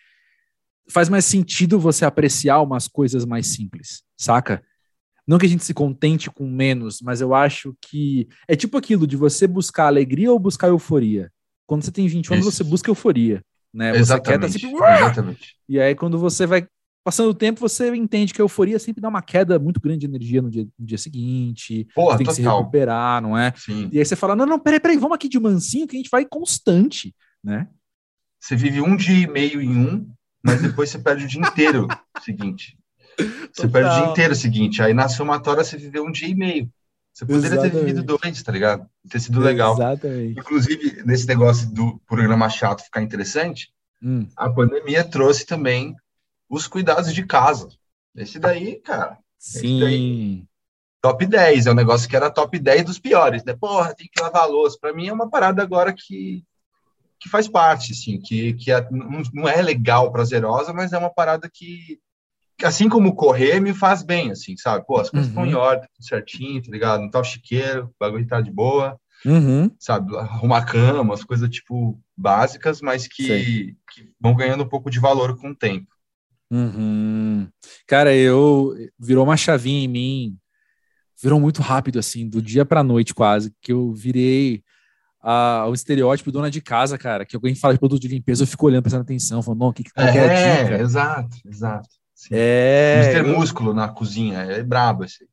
[0.89, 4.63] faz mais sentido você apreciar umas coisas mais simples, saca?
[5.27, 9.05] Não que a gente se contente com menos, mas eu acho que é tipo aquilo
[9.05, 11.31] de você buscar alegria ou buscar euforia.
[11.65, 13.41] Quando você tem 20 anos, você busca euforia,
[13.73, 13.95] né?
[13.95, 14.51] Exatamente.
[14.51, 14.95] Você quer tá sempre...
[14.97, 15.55] Exatamente.
[15.69, 16.67] E aí quando você vai
[17.03, 20.05] passando o tempo, você entende que a euforia sempre dá uma queda muito grande de
[20.05, 21.87] energia no dia, no dia seguinte.
[21.95, 22.35] Porra, tem total.
[22.35, 23.53] que se recuperar, não é?
[23.55, 23.89] Sim.
[23.91, 26.09] E aí você fala: não, não, peraí, peraí, vamos aqui de mansinho que a gente
[26.09, 27.67] vai constante, né?
[28.39, 30.09] Você vive um dia e meio em um,
[30.43, 31.87] mas depois você perde o dia inteiro
[32.23, 32.77] seguinte.
[33.17, 33.71] Você total.
[33.71, 34.81] perde o dia inteiro seguinte.
[34.81, 36.71] Aí na somatória você viveu um dia e meio.
[37.21, 37.73] Você poderia Exatamente.
[37.73, 38.89] ter vivido dois, tá ligado?
[39.07, 39.75] Ter sido legal.
[39.75, 40.39] Exatamente.
[40.39, 44.27] Inclusive, nesse negócio do programa chato ficar interessante, hum.
[44.35, 45.95] a pandemia trouxe também
[46.49, 47.69] os cuidados de casa.
[48.15, 49.19] Esse daí, cara.
[49.37, 49.79] Sim.
[49.79, 50.43] Daí,
[50.99, 53.53] top 10, é um negócio que era top 10 dos piores, né?
[53.53, 54.79] Porra, tem que lavar a louça.
[54.81, 56.43] Para mim é uma parada agora que,
[57.19, 61.47] que faz parte, assim, que, que é, não é legal, prazerosa, mas é uma parada
[61.47, 61.99] que,
[62.65, 64.85] assim como correr, me faz bem, assim, sabe?
[64.85, 65.59] Pô, as coisas estão em uhum.
[65.59, 67.01] ordem, tudo certinho, tá ligado?
[67.01, 68.99] Não tá o chiqueiro, o bagulho tá de boa.
[69.25, 69.69] Uhum.
[69.79, 74.99] Sabe, arrumar cama, as coisas, tipo, básicas, mas que, que vão ganhando um pouco de
[74.99, 75.87] valor com o tempo.
[76.49, 77.47] Uhum.
[77.87, 80.37] Cara, eu virou uma chavinha em mim,
[81.21, 84.63] virou muito rápido, assim, do dia pra noite quase, que eu virei
[85.21, 88.47] a, o estereótipo dona de casa, cara, que alguém fala de produto de limpeza, eu
[88.47, 90.81] fico olhando, prestando atenção, falando, não, que, que é, é dica?
[90.81, 92.00] exato, exato.
[92.21, 92.29] Sim.
[92.33, 93.01] É...
[93.03, 93.35] Mr.
[93.35, 95.27] Músculo na cozinha, é brabo esse.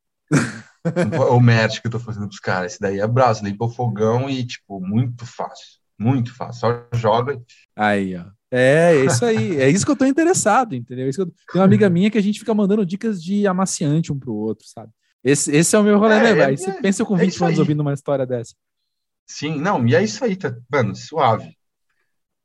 [1.30, 4.28] o match que eu tô fazendo pros caras, esse daí é brabo, limpa o fogão
[4.30, 5.66] e, tipo, muito fácil,
[5.99, 7.39] muito fácil, só joga.
[7.76, 8.24] Aí, ó.
[8.51, 9.61] É, é isso aí.
[9.61, 11.05] É isso que eu tô interessado, entendeu?
[11.05, 11.26] É eu...
[11.26, 14.66] Tem uma amiga minha que a gente fica mandando dicas de amaciante um pro outro,
[14.66, 14.91] sabe?
[15.22, 16.55] Esse, esse é o meu rolê, é, né, velho?
[16.55, 18.55] É, Você pensa com 20 é anos ouvindo uma história dessa.
[19.26, 21.55] Sim, não, e é isso aí, tá, mano, suave.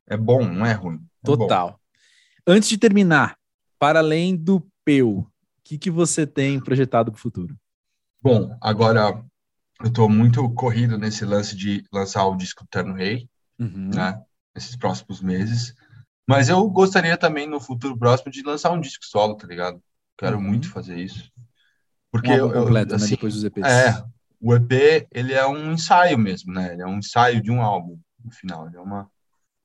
[0.06, 1.00] é bom, não é ruim.
[1.24, 1.70] É Total.
[1.70, 1.76] Bom.
[2.46, 3.38] Antes de terminar,
[3.84, 5.28] para além do Peu, o
[5.62, 7.54] que, que você tem projetado para o futuro?
[8.22, 9.22] Bom, agora
[9.82, 13.28] eu estou muito corrido nesse lance de lançar o disco Terno Rei,
[13.60, 13.90] uhum.
[13.94, 14.24] né?
[14.56, 15.76] Nesses próximos meses.
[16.26, 19.84] Mas eu gostaria também, no futuro próximo, de lançar um disco solo, tá ligado?
[20.18, 20.44] Quero uhum.
[20.44, 21.30] muito fazer isso.
[22.10, 23.12] Porque um eu, completo, né, assim, né?
[23.18, 23.66] Depois dos EPs.
[23.66, 24.02] É,
[24.40, 26.72] o EP, ele é um ensaio mesmo, né?
[26.72, 28.66] Ele é um ensaio de um álbum, no final.
[28.66, 29.12] Ele é uma,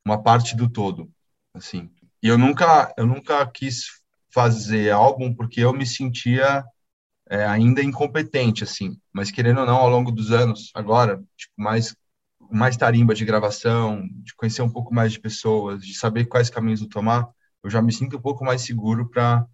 [0.04, 1.08] uma parte do todo,
[1.54, 1.88] assim.
[2.20, 3.97] E eu nunca, eu nunca quis
[4.30, 6.64] fazer álbum porque eu me sentia
[7.28, 8.98] é, ainda incompetente, assim.
[9.12, 11.94] Mas querendo ou não, ao longo dos anos, agora, tipo, mais
[12.50, 16.80] mais tarimba de gravação, de conhecer um pouco mais de pessoas, de saber quais caminhos
[16.80, 17.28] eu tomar,
[17.62, 19.46] eu já me sinto um pouco mais seguro para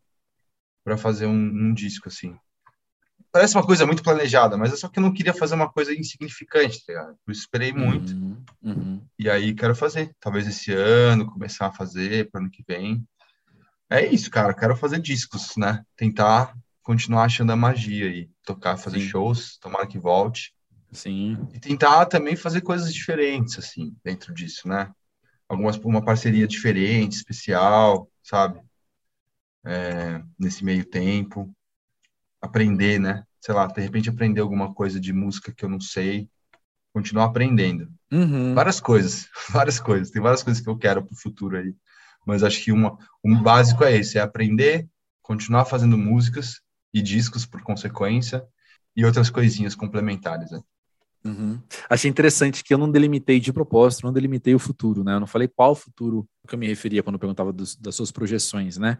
[0.85, 2.37] para fazer um, um, disco assim.
[3.33, 5.95] Parece uma coisa muito planejada, mas é só que eu não queria fazer uma coisa
[5.95, 7.17] insignificante, tá ligado?
[7.27, 8.13] Eu esperei muito.
[8.13, 9.07] Uhum, uhum.
[9.19, 13.03] E aí quero fazer, talvez esse ano começar a fazer para ano que vem.
[13.91, 15.85] É isso, cara, quero fazer discos, né?
[15.97, 19.09] Tentar continuar achando a magia e tocar, fazer Sim.
[19.09, 20.55] shows, tomara que volte.
[20.93, 21.49] Sim.
[21.53, 24.93] E tentar também fazer coisas diferentes, assim, dentro disso, né?
[25.49, 28.61] Algumas, uma parceria diferente, especial, sabe?
[29.65, 31.53] É, nesse meio tempo.
[32.41, 33.25] Aprender, né?
[33.41, 36.29] Sei lá, de repente aprender alguma coisa de música que eu não sei.
[36.93, 37.91] Continuar aprendendo.
[38.13, 38.55] Uhum.
[38.55, 40.11] Várias coisas, várias coisas.
[40.11, 41.75] Tem várias coisas que eu quero pro futuro aí.
[42.27, 44.89] Mas acho que uma, um básico é esse, é aprender,
[45.23, 46.61] continuar fazendo músicas
[46.93, 48.47] e discos por consequência,
[48.97, 50.51] e outras coisinhas complementares.
[50.51, 50.61] Né?
[51.25, 51.61] Uhum.
[51.89, 55.15] Achei interessante que eu não delimitei de propósito, não delimitei o futuro, né?
[55.15, 58.13] Eu não falei qual futuro que eu me referia quando eu perguntava dos, das suas
[58.13, 58.99] projeções, né?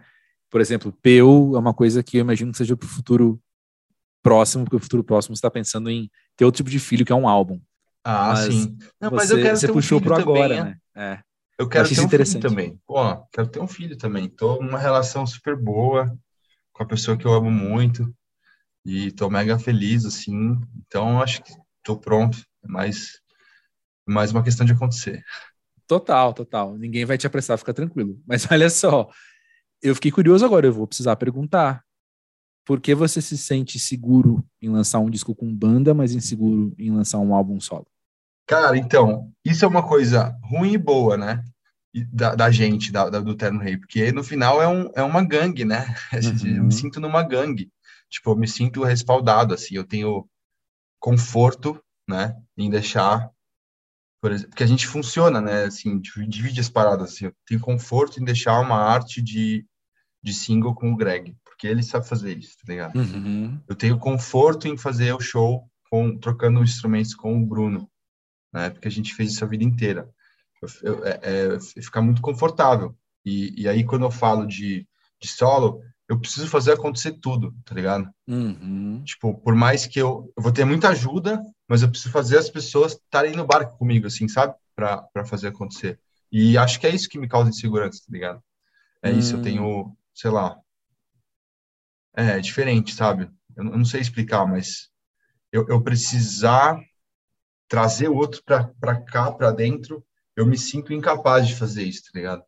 [0.51, 3.41] Por exemplo, PU é uma coisa que eu imagino que seja para o futuro
[4.23, 7.17] próximo, porque o futuro próximo está pensando em ter outro tipo de filho, que é
[7.17, 7.61] um álbum.
[8.03, 8.77] Ah, mas sim.
[9.01, 10.79] Não, mas você, eu quero você ter um puxou para agora, também, né?
[10.95, 11.23] É.
[11.59, 12.81] Eu quero ter um filho também.
[12.87, 14.29] Pô, quero ter um filho também.
[14.29, 16.17] Tô numa relação super boa
[16.73, 18.13] com a pessoa que eu amo muito
[18.85, 20.61] e tô mega feliz, assim.
[20.77, 22.39] Então, acho que tô pronto.
[22.65, 23.21] É mais,
[24.07, 25.25] mais uma questão de acontecer.
[25.87, 26.77] Total, total.
[26.77, 28.21] Ninguém vai te apressar, fica tranquilo.
[28.27, 29.09] Mas olha só,
[29.81, 31.85] eu fiquei curioso agora, eu vou precisar perguntar.
[32.67, 36.91] Por que você se sente seguro em lançar um disco com banda, mas inseguro em
[36.91, 37.87] lançar um álbum solo?
[38.47, 41.43] Cara, então, isso é uma coisa ruim e boa, né?
[42.13, 45.23] da, da gente, da, da, do Terno Rei, porque no final é, um, é uma
[45.25, 45.95] gangue, né?
[46.13, 46.57] Uhum.
[46.57, 47.71] Eu me sinto numa gangue.
[48.11, 50.29] Tipo, eu me sinto respaldado, assim, eu tenho
[51.01, 53.31] conforto, né, em deixar,
[54.21, 58.21] por exemplo, porque a gente funciona, né, assim, divide as paradas, assim, eu tenho conforto
[58.21, 59.67] em deixar uma arte de,
[60.23, 62.97] de single com o Greg, porque ele sabe fazer isso, tá ligado?
[62.97, 63.61] Uhum.
[63.69, 67.91] Eu tenho conforto em fazer o show com, trocando instrumentos com o Bruno,
[68.55, 70.09] né, porque a gente fez isso a vida inteira
[71.03, 72.97] é, é, ficar muito confortável.
[73.25, 74.87] E, e aí, quando eu falo de,
[75.21, 78.11] de solo, eu preciso fazer acontecer tudo, tá ligado?
[78.27, 79.03] Uhum.
[79.05, 82.51] Tipo, por mais que eu, eu vou ter muita ajuda, mas eu preciso fazer as
[82.51, 84.55] pessoas estarem no barco comigo, assim, sabe?
[84.75, 85.99] Para fazer acontecer.
[86.31, 88.43] E acho que é isso que me causa insegurança, tá ligado?
[89.03, 89.19] É uhum.
[89.19, 89.97] isso, eu tenho, hum.
[90.15, 90.59] sei lá.
[92.17, 93.31] É, é diferente, sabe?
[93.57, 94.91] Eu, eu não sei explicar, mas
[95.53, 96.79] eu, eu precisar
[97.69, 100.05] trazer o outro para cá, para dentro,
[100.37, 102.43] eu me sinto incapaz de fazer isso, tá ligado?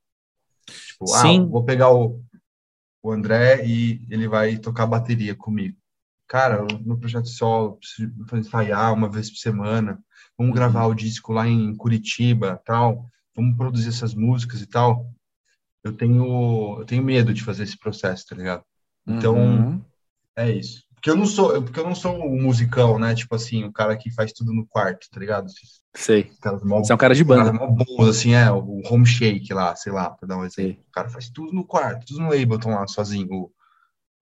[0.67, 1.43] Tipo, ah, Sim.
[1.43, 2.23] ah, vou pegar o,
[3.03, 5.77] o André e ele vai tocar bateria comigo.
[6.29, 10.03] Cara, no projeto solo, preciso ensaiar uma vez por semana,
[10.37, 15.09] vamos gravar o disco lá em Curitiba, tal, vamos produzir essas músicas e tal.
[15.85, 18.65] Eu tenho, eu tenho medo de fazer esse processo, tá ligado?
[19.07, 19.85] Então, uhum.
[20.35, 20.86] é isso.
[20.97, 23.15] Porque eu não sou, porque eu não sou um musicão, né?
[23.15, 25.47] Tipo assim, o cara que faz tudo no quarto, tá ligado?
[25.95, 26.31] Sei.
[26.43, 27.53] Você é um cara de banda.
[27.53, 30.73] Cara bom, assim, é, o home shake lá, sei lá, pra dar um exemplo.
[30.73, 30.85] Sei.
[30.89, 33.29] O cara faz tudo no quarto, tudo no Ableton lá, sozinho.
[33.31, 33.53] O,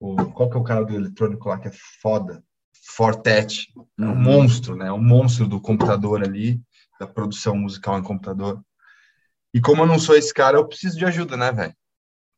[0.00, 1.72] o, qual que é o cara do eletrônico lá que é
[2.02, 2.44] foda?
[2.86, 3.72] Fortet.
[3.98, 4.14] É um uhum.
[4.16, 4.92] monstro, né?
[4.92, 6.60] Um monstro do computador ali,
[7.00, 8.60] da produção musical em computador.
[9.54, 11.74] E como eu não sou esse cara, eu preciso de ajuda, né, velho?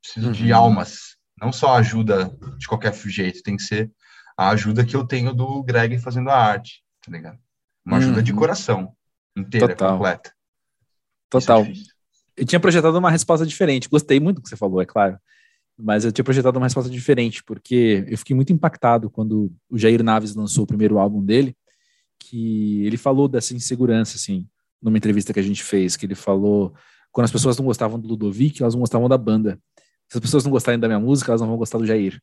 [0.03, 0.33] Preciso uhum.
[0.33, 1.17] de almas.
[1.41, 3.91] Não só ajuda de qualquer jeito, tem que ser
[4.37, 7.39] a ajuda que eu tenho do Greg fazendo a arte, tá ligado?
[7.85, 8.23] Uma ajuda uhum.
[8.23, 8.93] de coração,
[9.37, 9.93] inteira, Total.
[9.93, 10.33] completa.
[11.31, 11.63] Total.
[11.63, 11.73] É
[12.37, 13.89] eu tinha projetado uma resposta diferente.
[13.89, 15.19] Gostei muito do que você falou, é claro.
[15.79, 20.03] Mas eu tinha projetado uma resposta diferente, porque eu fiquei muito impactado quando o Jair
[20.03, 21.57] Naves lançou o primeiro álbum dele,
[22.19, 24.47] que ele falou dessa insegurança, assim,
[24.81, 26.75] numa entrevista que a gente fez, que ele falou
[27.13, 29.59] quando as pessoas não gostavam do Ludovic, elas não gostavam da banda.
[30.09, 32.21] Se as pessoas não gostarem da minha música, elas não vão gostar do Jair,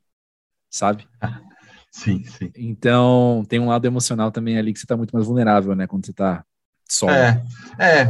[0.69, 1.07] sabe?
[1.93, 2.51] Sim, sim.
[2.55, 5.85] Então, tem um lado emocional também ali que você está muito mais vulnerável, né?
[5.85, 6.43] Quando você está
[6.89, 7.07] só.
[7.07, 7.39] É,
[7.77, 8.05] é.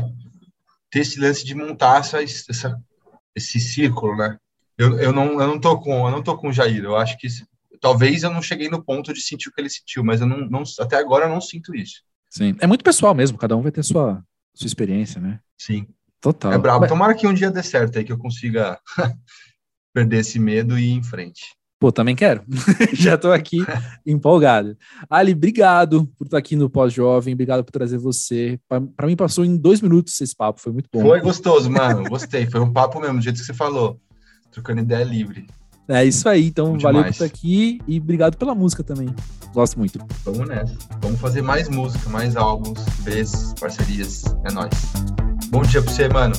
[0.90, 2.82] ter esse lance de montar essa, essa
[3.36, 4.38] esse círculo, né?
[4.78, 6.84] Eu, eu, não, eu não tô com eu não tô com o Jair.
[6.84, 7.28] Eu acho que
[7.82, 10.38] talvez eu não cheguei no ponto de sentir o que ele sentiu, mas eu não,
[10.48, 12.04] não até agora eu não sinto isso.
[12.30, 13.38] Sim, é muito pessoal mesmo.
[13.38, 14.24] Cada um vai ter sua
[14.54, 15.42] sua experiência, né?
[15.58, 15.88] Sim.
[16.22, 16.54] Total.
[16.54, 16.88] É brabo.
[16.88, 18.80] Tomara que um dia dê certo aí, que eu consiga
[19.94, 21.44] perder esse medo e ir em frente.
[21.84, 22.42] Pô, também quero.
[22.96, 23.58] Já estou aqui
[24.08, 24.78] empolgado.
[25.10, 28.58] Ali, obrigado por estar aqui no Pós-Jovem, obrigado por trazer você.
[28.70, 31.02] Para mim, passou em dois minutos esse papo, foi muito bom.
[31.02, 32.06] Foi gostoso, mano.
[32.06, 32.46] Gostei.
[32.46, 34.00] Foi um papo mesmo, do jeito que você falou.
[34.50, 35.46] Trocando ideia livre.
[35.90, 36.48] É isso aí.
[36.48, 37.18] Então, Muito valeu demais.
[37.18, 39.14] por estar aqui e obrigado pela música também.
[39.54, 40.00] Gosto muito.
[40.24, 40.78] Vamos nessa.
[41.02, 44.24] Vamos fazer mais música, mais álbuns, vezes, parcerias.
[44.46, 44.72] É nóis.
[45.50, 46.34] Bom dia pra você, mano.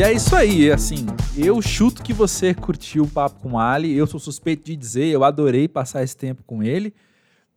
[0.00, 1.04] E é isso aí, assim,
[1.36, 5.08] eu chuto que você curtiu o papo com o Ali, eu sou suspeito de dizer,
[5.08, 6.94] eu adorei passar esse tempo com ele,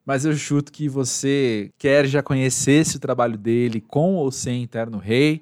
[0.05, 4.97] mas eu chuto que você quer já conhecesse o trabalho dele com ou sem Interno
[4.97, 5.41] Rei,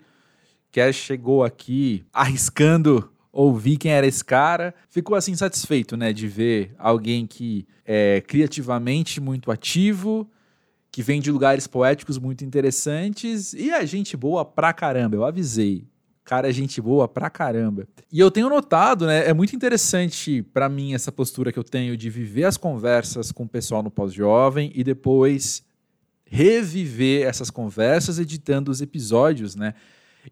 [0.72, 6.72] quer chegou aqui arriscando ouvir quem era esse cara, ficou assim satisfeito, né, de ver
[6.78, 10.30] alguém que é criativamente muito ativo,
[10.92, 15.90] que vem de lugares poéticos muito interessantes e é gente boa pra caramba, eu avisei
[16.24, 17.88] cara é gente boa pra caramba.
[18.12, 21.98] E eu tenho notado, né, é muito interessante para mim essa postura que eu tenho
[21.98, 25.64] de viver as conversas com o pessoal no pós-jovem e depois
[26.26, 29.74] reviver essas conversas editando os episódios, né?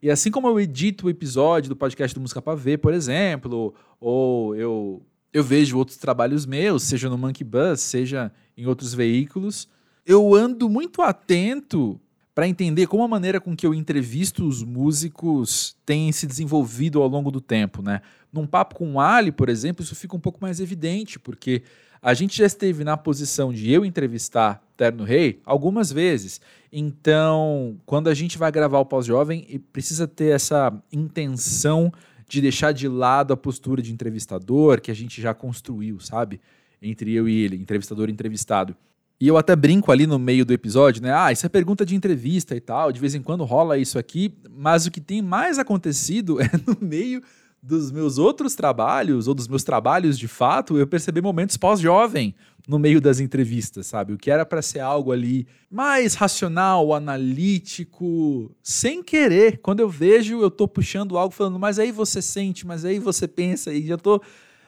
[0.02, 3.74] E assim como eu edito o episódio do podcast do Música Pra Ver, por exemplo,
[4.00, 5.02] ou eu,
[5.34, 9.68] eu vejo outros trabalhos meus, seja no Monkey Bus, seja em outros veículos,
[10.06, 12.00] eu ando muito atento
[12.40, 17.08] para entender como a maneira com que eu entrevisto os músicos tem se desenvolvido ao
[17.10, 18.00] longo do tempo, né?
[18.32, 21.64] Num papo com o Ali, por exemplo, isso fica um pouco mais evidente, porque
[22.02, 26.40] a gente já esteve na posição de eu entrevistar Terno Rei algumas vezes.
[26.72, 31.92] Então, quando a gente vai gravar o Pós-Jovem, precisa ter essa intenção
[32.26, 36.40] de deixar de lado a postura de entrevistador que a gente já construiu, sabe?
[36.82, 38.78] Entre eu e ele, entrevistador e entrevistado.
[39.22, 41.14] E eu até brinco ali no meio do episódio, né?
[41.14, 44.34] Ah, isso é pergunta de entrevista e tal, de vez em quando rola isso aqui,
[44.50, 47.22] mas o que tem mais acontecido é no meio
[47.62, 52.34] dos meus outros trabalhos, ou dos meus trabalhos de fato, eu percebi momentos pós-jovem
[52.66, 54.14] no meio das entrevistas, sabe?
[54.14, 59.58] O que era para ser algo ali mais racional, analítico, sem querer.
[59.58, 63.28] Quando eu vejo, eu tô puxando algo falando, mas aí você sente, mas aí você
[63.28, 64.22] pensa, e já tô.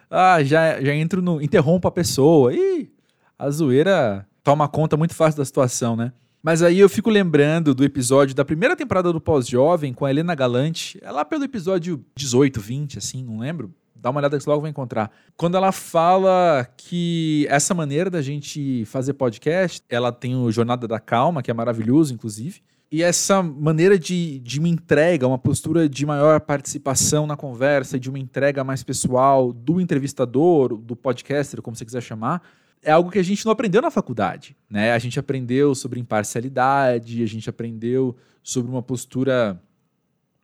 [0.09, 1.41] Ah, já, já entro no.
[1.41, 2.53] interrompo a pessoa.
[2.53, 2.91] Ih,
[3.39, 6.11] a zoeira toma conta muito fácil da situação, né?
[6.43, 10.33] Mas aí eu fico lembrando do episódio da primeira temporada do Pós-Jovem com a Helena
[10.33, 13.71] Galante, é lá pelo episódio 18, 20, assim, não lembro.
[13.95, 15.11] Dá uma olhada que você logo vai encontrar.
[15.37, 20.99] Quando ela fala que essa maneira da gente fazer podcast, ela tem o Jornada da
[20.99, 22.61] Calma, que é maravilhoso, inclusive.
[22.91, 28.09] E essa maneira de, de uma entrega, uma postura de maior participação na conversa, de
[28.09, 32.41] uma entrega mais pessoal do entrevistador, do podcaster, como você quiser chamar,
[32.84, 34.93] é algo que a gente não aprendeu na faculdade, né?
[34.93, 39.61] A gente aprendeu sobre imparcialidade, a gente aprendeu sobre uma postura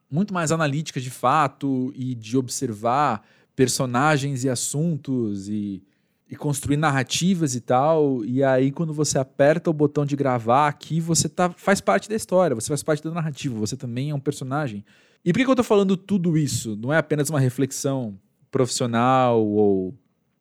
[0.10, 3.26] muito mais analítica de fato e de observar
[3.56, 5.84] personagens e assuntos e,
[6.30, 8.24] e construir narrativas e tal.
[8.24, 12.16] E aí, quando você aperta o botão de gravar aqui, você tá, faz parte da
[12.16, 14.86] história, você faz parte da narrativa, você também é um personagem.
[15.26, 16.78] E por que, eu tô falando tudo isso?
[16.78, 18.18] Não é apenas uma reflexão
[18.50, 19.94] profissional ou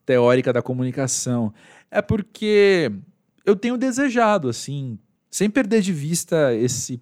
[0.05, 1.53] teórica da comunicação
[1.91, 2.93] é porque
[3.45, 4.99] eu tenho desejado, assim,
[5.31, 7.01] sem perder de vista esse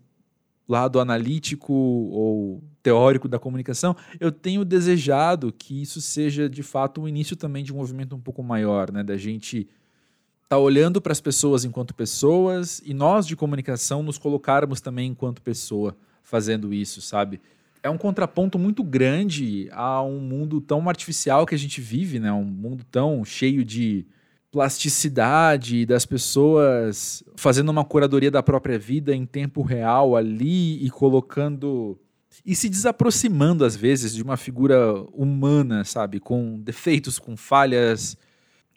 [0.69, 7.09] lado analítico ou teórico da comunicação, eu tenho desejado que isso seja de fato o
[7.09, 9.69] início também de um movimento um pouco maior, né, da gente
[10.49, 15.43] tá olhando para as pessoas enquanto pessoas e nós de comunicação nos colocarmos também enquanto
[15.43, 17.41] pessoa fazendo isso, sabe?
[17.83, 22.33] É um contraponto muito grande a um mundo tão artificial que a gente vive, né?
[22.33, 24.07] Um mundo tão cheio de
[24.55, 31.99] plasticidade das pessoas fazendo uma curadoria da própria vida em tempo real ali e colocando
[32.47, 38.17] e se desaproximando às vezes de uma figura humana, sabe, com defeitos, com falhas,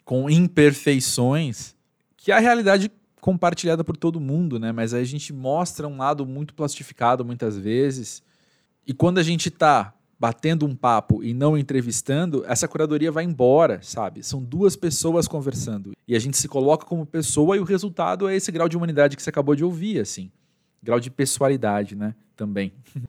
[0.04, 1.76] com imperfeições,
[2.16, 4.72] que é a realidade compartilhada por todo mundo, né?
[4.72, 8.20] Mas aí a gente mostra um lado muito plastificado muitas vezes.
[8.84, 13.80] E quando a gente está batendo um papo e não entrevistando, essa curadoria vai embora,
[13.82, 14.22] sabe?
[14.22, 15.92] São duas pessoas conversando.
[16.06, 19.16] E a gente se coloca como pessoa e o resultado é esse grau de humanidade
[19.16, 20.30] que você acabou de ouvir, assim.
[20.82, 22.14] Grau de pessoalidade, né?
[22.36, 22.72] Também.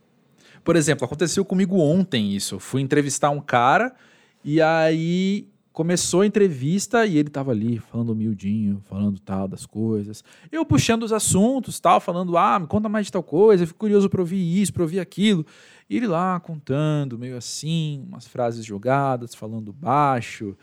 [0.64, 2.60] Por exemplo, aconteceu comigo ontem isso.
[2.60, 3.96] fui entrevistar um cara
[4.44, 5.48] e aí
[5.80, 10.24] começou a entrevista e ele tava ali falando humildinho, falando tal das coisas.
[10.52, 13.80] Eu puxando os assuntos, tal, falando, ah, me conta mais de tal coisa, eu fico
[13.80, 15.46] curioso para ouvir isso, para ouvir aquilo.
[15.90, 20.56] E ele lá contando, meio assim, umas frases jogadas, falando baixo.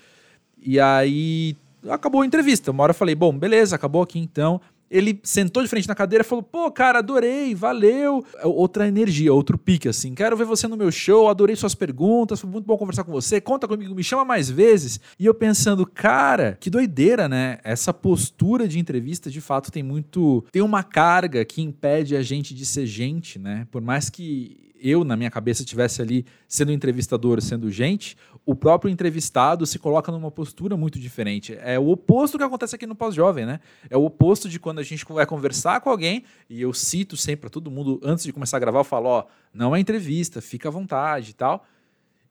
[0.59, 1.57] E aí
[1.89, 2.71] acabou a entrevista.
[2.71, 4.61] Uma hora eu falei, bom, beleza, acabou aqui então.
[4.89, 8.25] Ele sentou de frente na cadeira e falou: pô, cara, adorei, valeu.
[8.37, 10.15] É outra energia, outro pique, assim.
[10.15, 13.41] Quero ver você no meu show, adorei suas perguntas, foi muito bom conversar com você.
[13.41, 15.01] Conta comigo, me chama mais vezes.
[15.19, 17.59] E eu pensando, cara, que doideira, né?
[17.65, 20.45] Essa postura de entrevista, de fato, tem muito.
[20.53, 23.67] Tem uma carga que impede a gente de ser gente, né?
[23.73, 28.91] Por mais que eu, na minha cabeça, estivesse ali sendo entrevistador, sendo gente, o próprio
[28.91, 31.57] entrevistado se coloca numa postura muito diferente.
[31.61, 33.61] É o oposto do que acontece aqui no Pós-Jovem, né?
[33.91, 37.43] É o oposto de quando a gente vai conversar com alguém, e eu cito sempre
[37.43, 40.69] para todo mundo, antes de começar a gravar, eu falo: ó, não é entrevista, fica
[40.69, 41.67] à vontade e tal.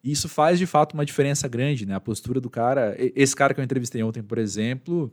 [0.03, 1.95] E isso faz de fato uma diferença grande, né?
[1.95, 2.95] A postura do cara.
[2.97, 5.11] Esse cara que eu entrevistei ontem, por exemplo,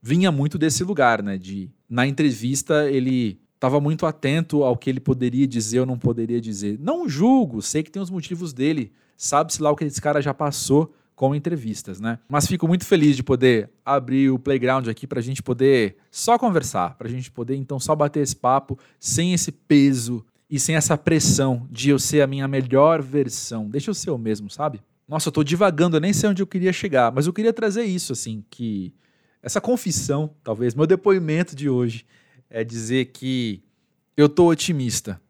[0.00, 1.36] vinha muito desse lugar, né?
[1.36, 6.40] De na entrevista ele estava muito atento ao que ele poderia dizer ou não poderia
[6.40, 6.80] dizer.
[6.80, 10.34] Não julgo, sei que tem os motivos dele, sabe-se lá o que esse cara já
[10.34, 12.18] passou com entrevistas, né?
[12.28, 16.36] Mas fico muito feliz de poder abrir o playground aqui para a gente poder só
[16.36, 20.74] conversar, para a gente poder então só bater esse papo sem esse peso e sem
[20.74, 23.70] essa pressão de eu ser a minha melhor versão.
[23.70, 24.80] Deixa eu ser o mesmo, sabe?
[25.06, 27.84] Nossa, eu tô divagando, eu nem sei onde eu queria chegar, mas eu queria trazer
[27.84, 28.92] isso, assim, que
[29.40, 32.04] essa confissão, talvez, meu depoimento de hoje,
[32.52, 33.62] é dizer que
[34.14, 35.20] eu tô otimista.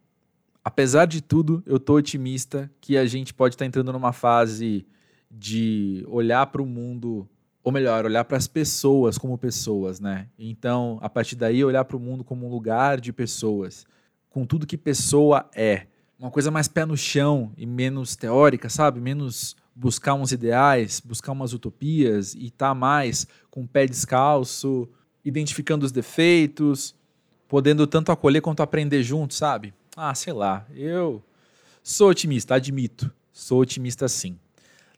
[0.64, 4.84] Apesar de tudo, eu tô otimista que a gente pode estar tá entrando numa fase
[5.30, 7.28] de olhar para o mundo,
[7.62, 10.28] ou melhor, olhar para as pessoas como pessoas, né?
[10.36, 13.86] Então, a partir daí, olhar para o mundo como um lugar de pessoas,
[14.28, 15.86] com tudo que pessoa é.
[16.18, 19.00] Uma coisa mais pé no chão e menos teórica, sabe?
[19.00, 24.88] Menos buscar uns ideais, buscar umas utopias e estar tá mais com o pé descalço,
[25.24, 26.94] identificando os defeitos,
[27.52, 29.74] podendo tanto acolher quanto aprender junto, sabe?
[29.94, 30.64] Ah, sei lá.
[30.74, 31.22] Eu
[31.82, 33.12] sou otimista, admito.
[33.30, 34.38] Sou otimista sim.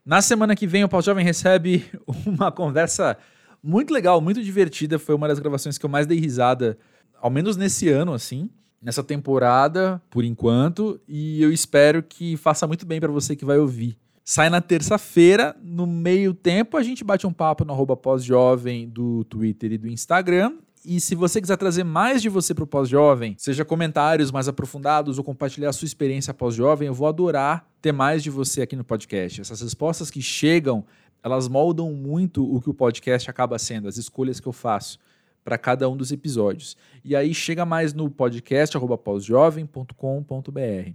[0.05, 1.83] Na semana que vem, o Pau Jovem recebe
[2.25, 3.17] uma conversa
[3.61, 4.97] muito legal, muito divertida.
[4.97, 6.77] Foi uma das gravações que eu mais dei risada,
[7.19, 8.49] ao menos nesse ano, assim,
[8.81, 10.97] nessa temporada, por enquanto.
[11.09, 13.97] E eu espero que faça muito bem para você que vai ouvir.
[14.23, 19.25] Sai na terça-feira, no meio tempo a gente bate um papo no arroba pós-jovem do
[19.25, 20.53] Twitter e do Instagram.
[20.85, 25.17] E se você quiser trazer mais de você para o pós-jovem, seja comentários mais aprofundados
[25.17, 28.83] ou compartilhar a sua experiência pós-jovem, eu vou adorar ter mais de você aqui no
[28.83, 29.41] podcast.
[29.41, 30.85] Essas respostas que chegam,
[31.23, 34.99] elas moldam muito o que o podcast acaba sendo, as escolhas que eu faço
[35.43, 36.77] para cada um dos episódios.
[37.03, 40.91] E aí chega mais no podcast pós-jovem.com.br.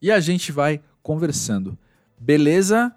[0.00, 1.76] E a gente vai conversando.
[2.18, 2.94] Beleza?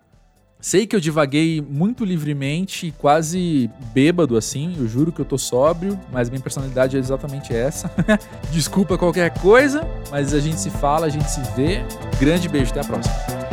[0.60, 6.00] Sei que eu divaguei muito livremente, quase bêbado assim, eu juro que eu tô sóbrio,
[6.12, 7.92] mas minha personalidade é exatamente essa.
[8.52, 11.86] Desculpa qualquer coisa, mas a gente se fala, a gente se vê.
[12.20, 13.47] Grande beijo, até a próxima.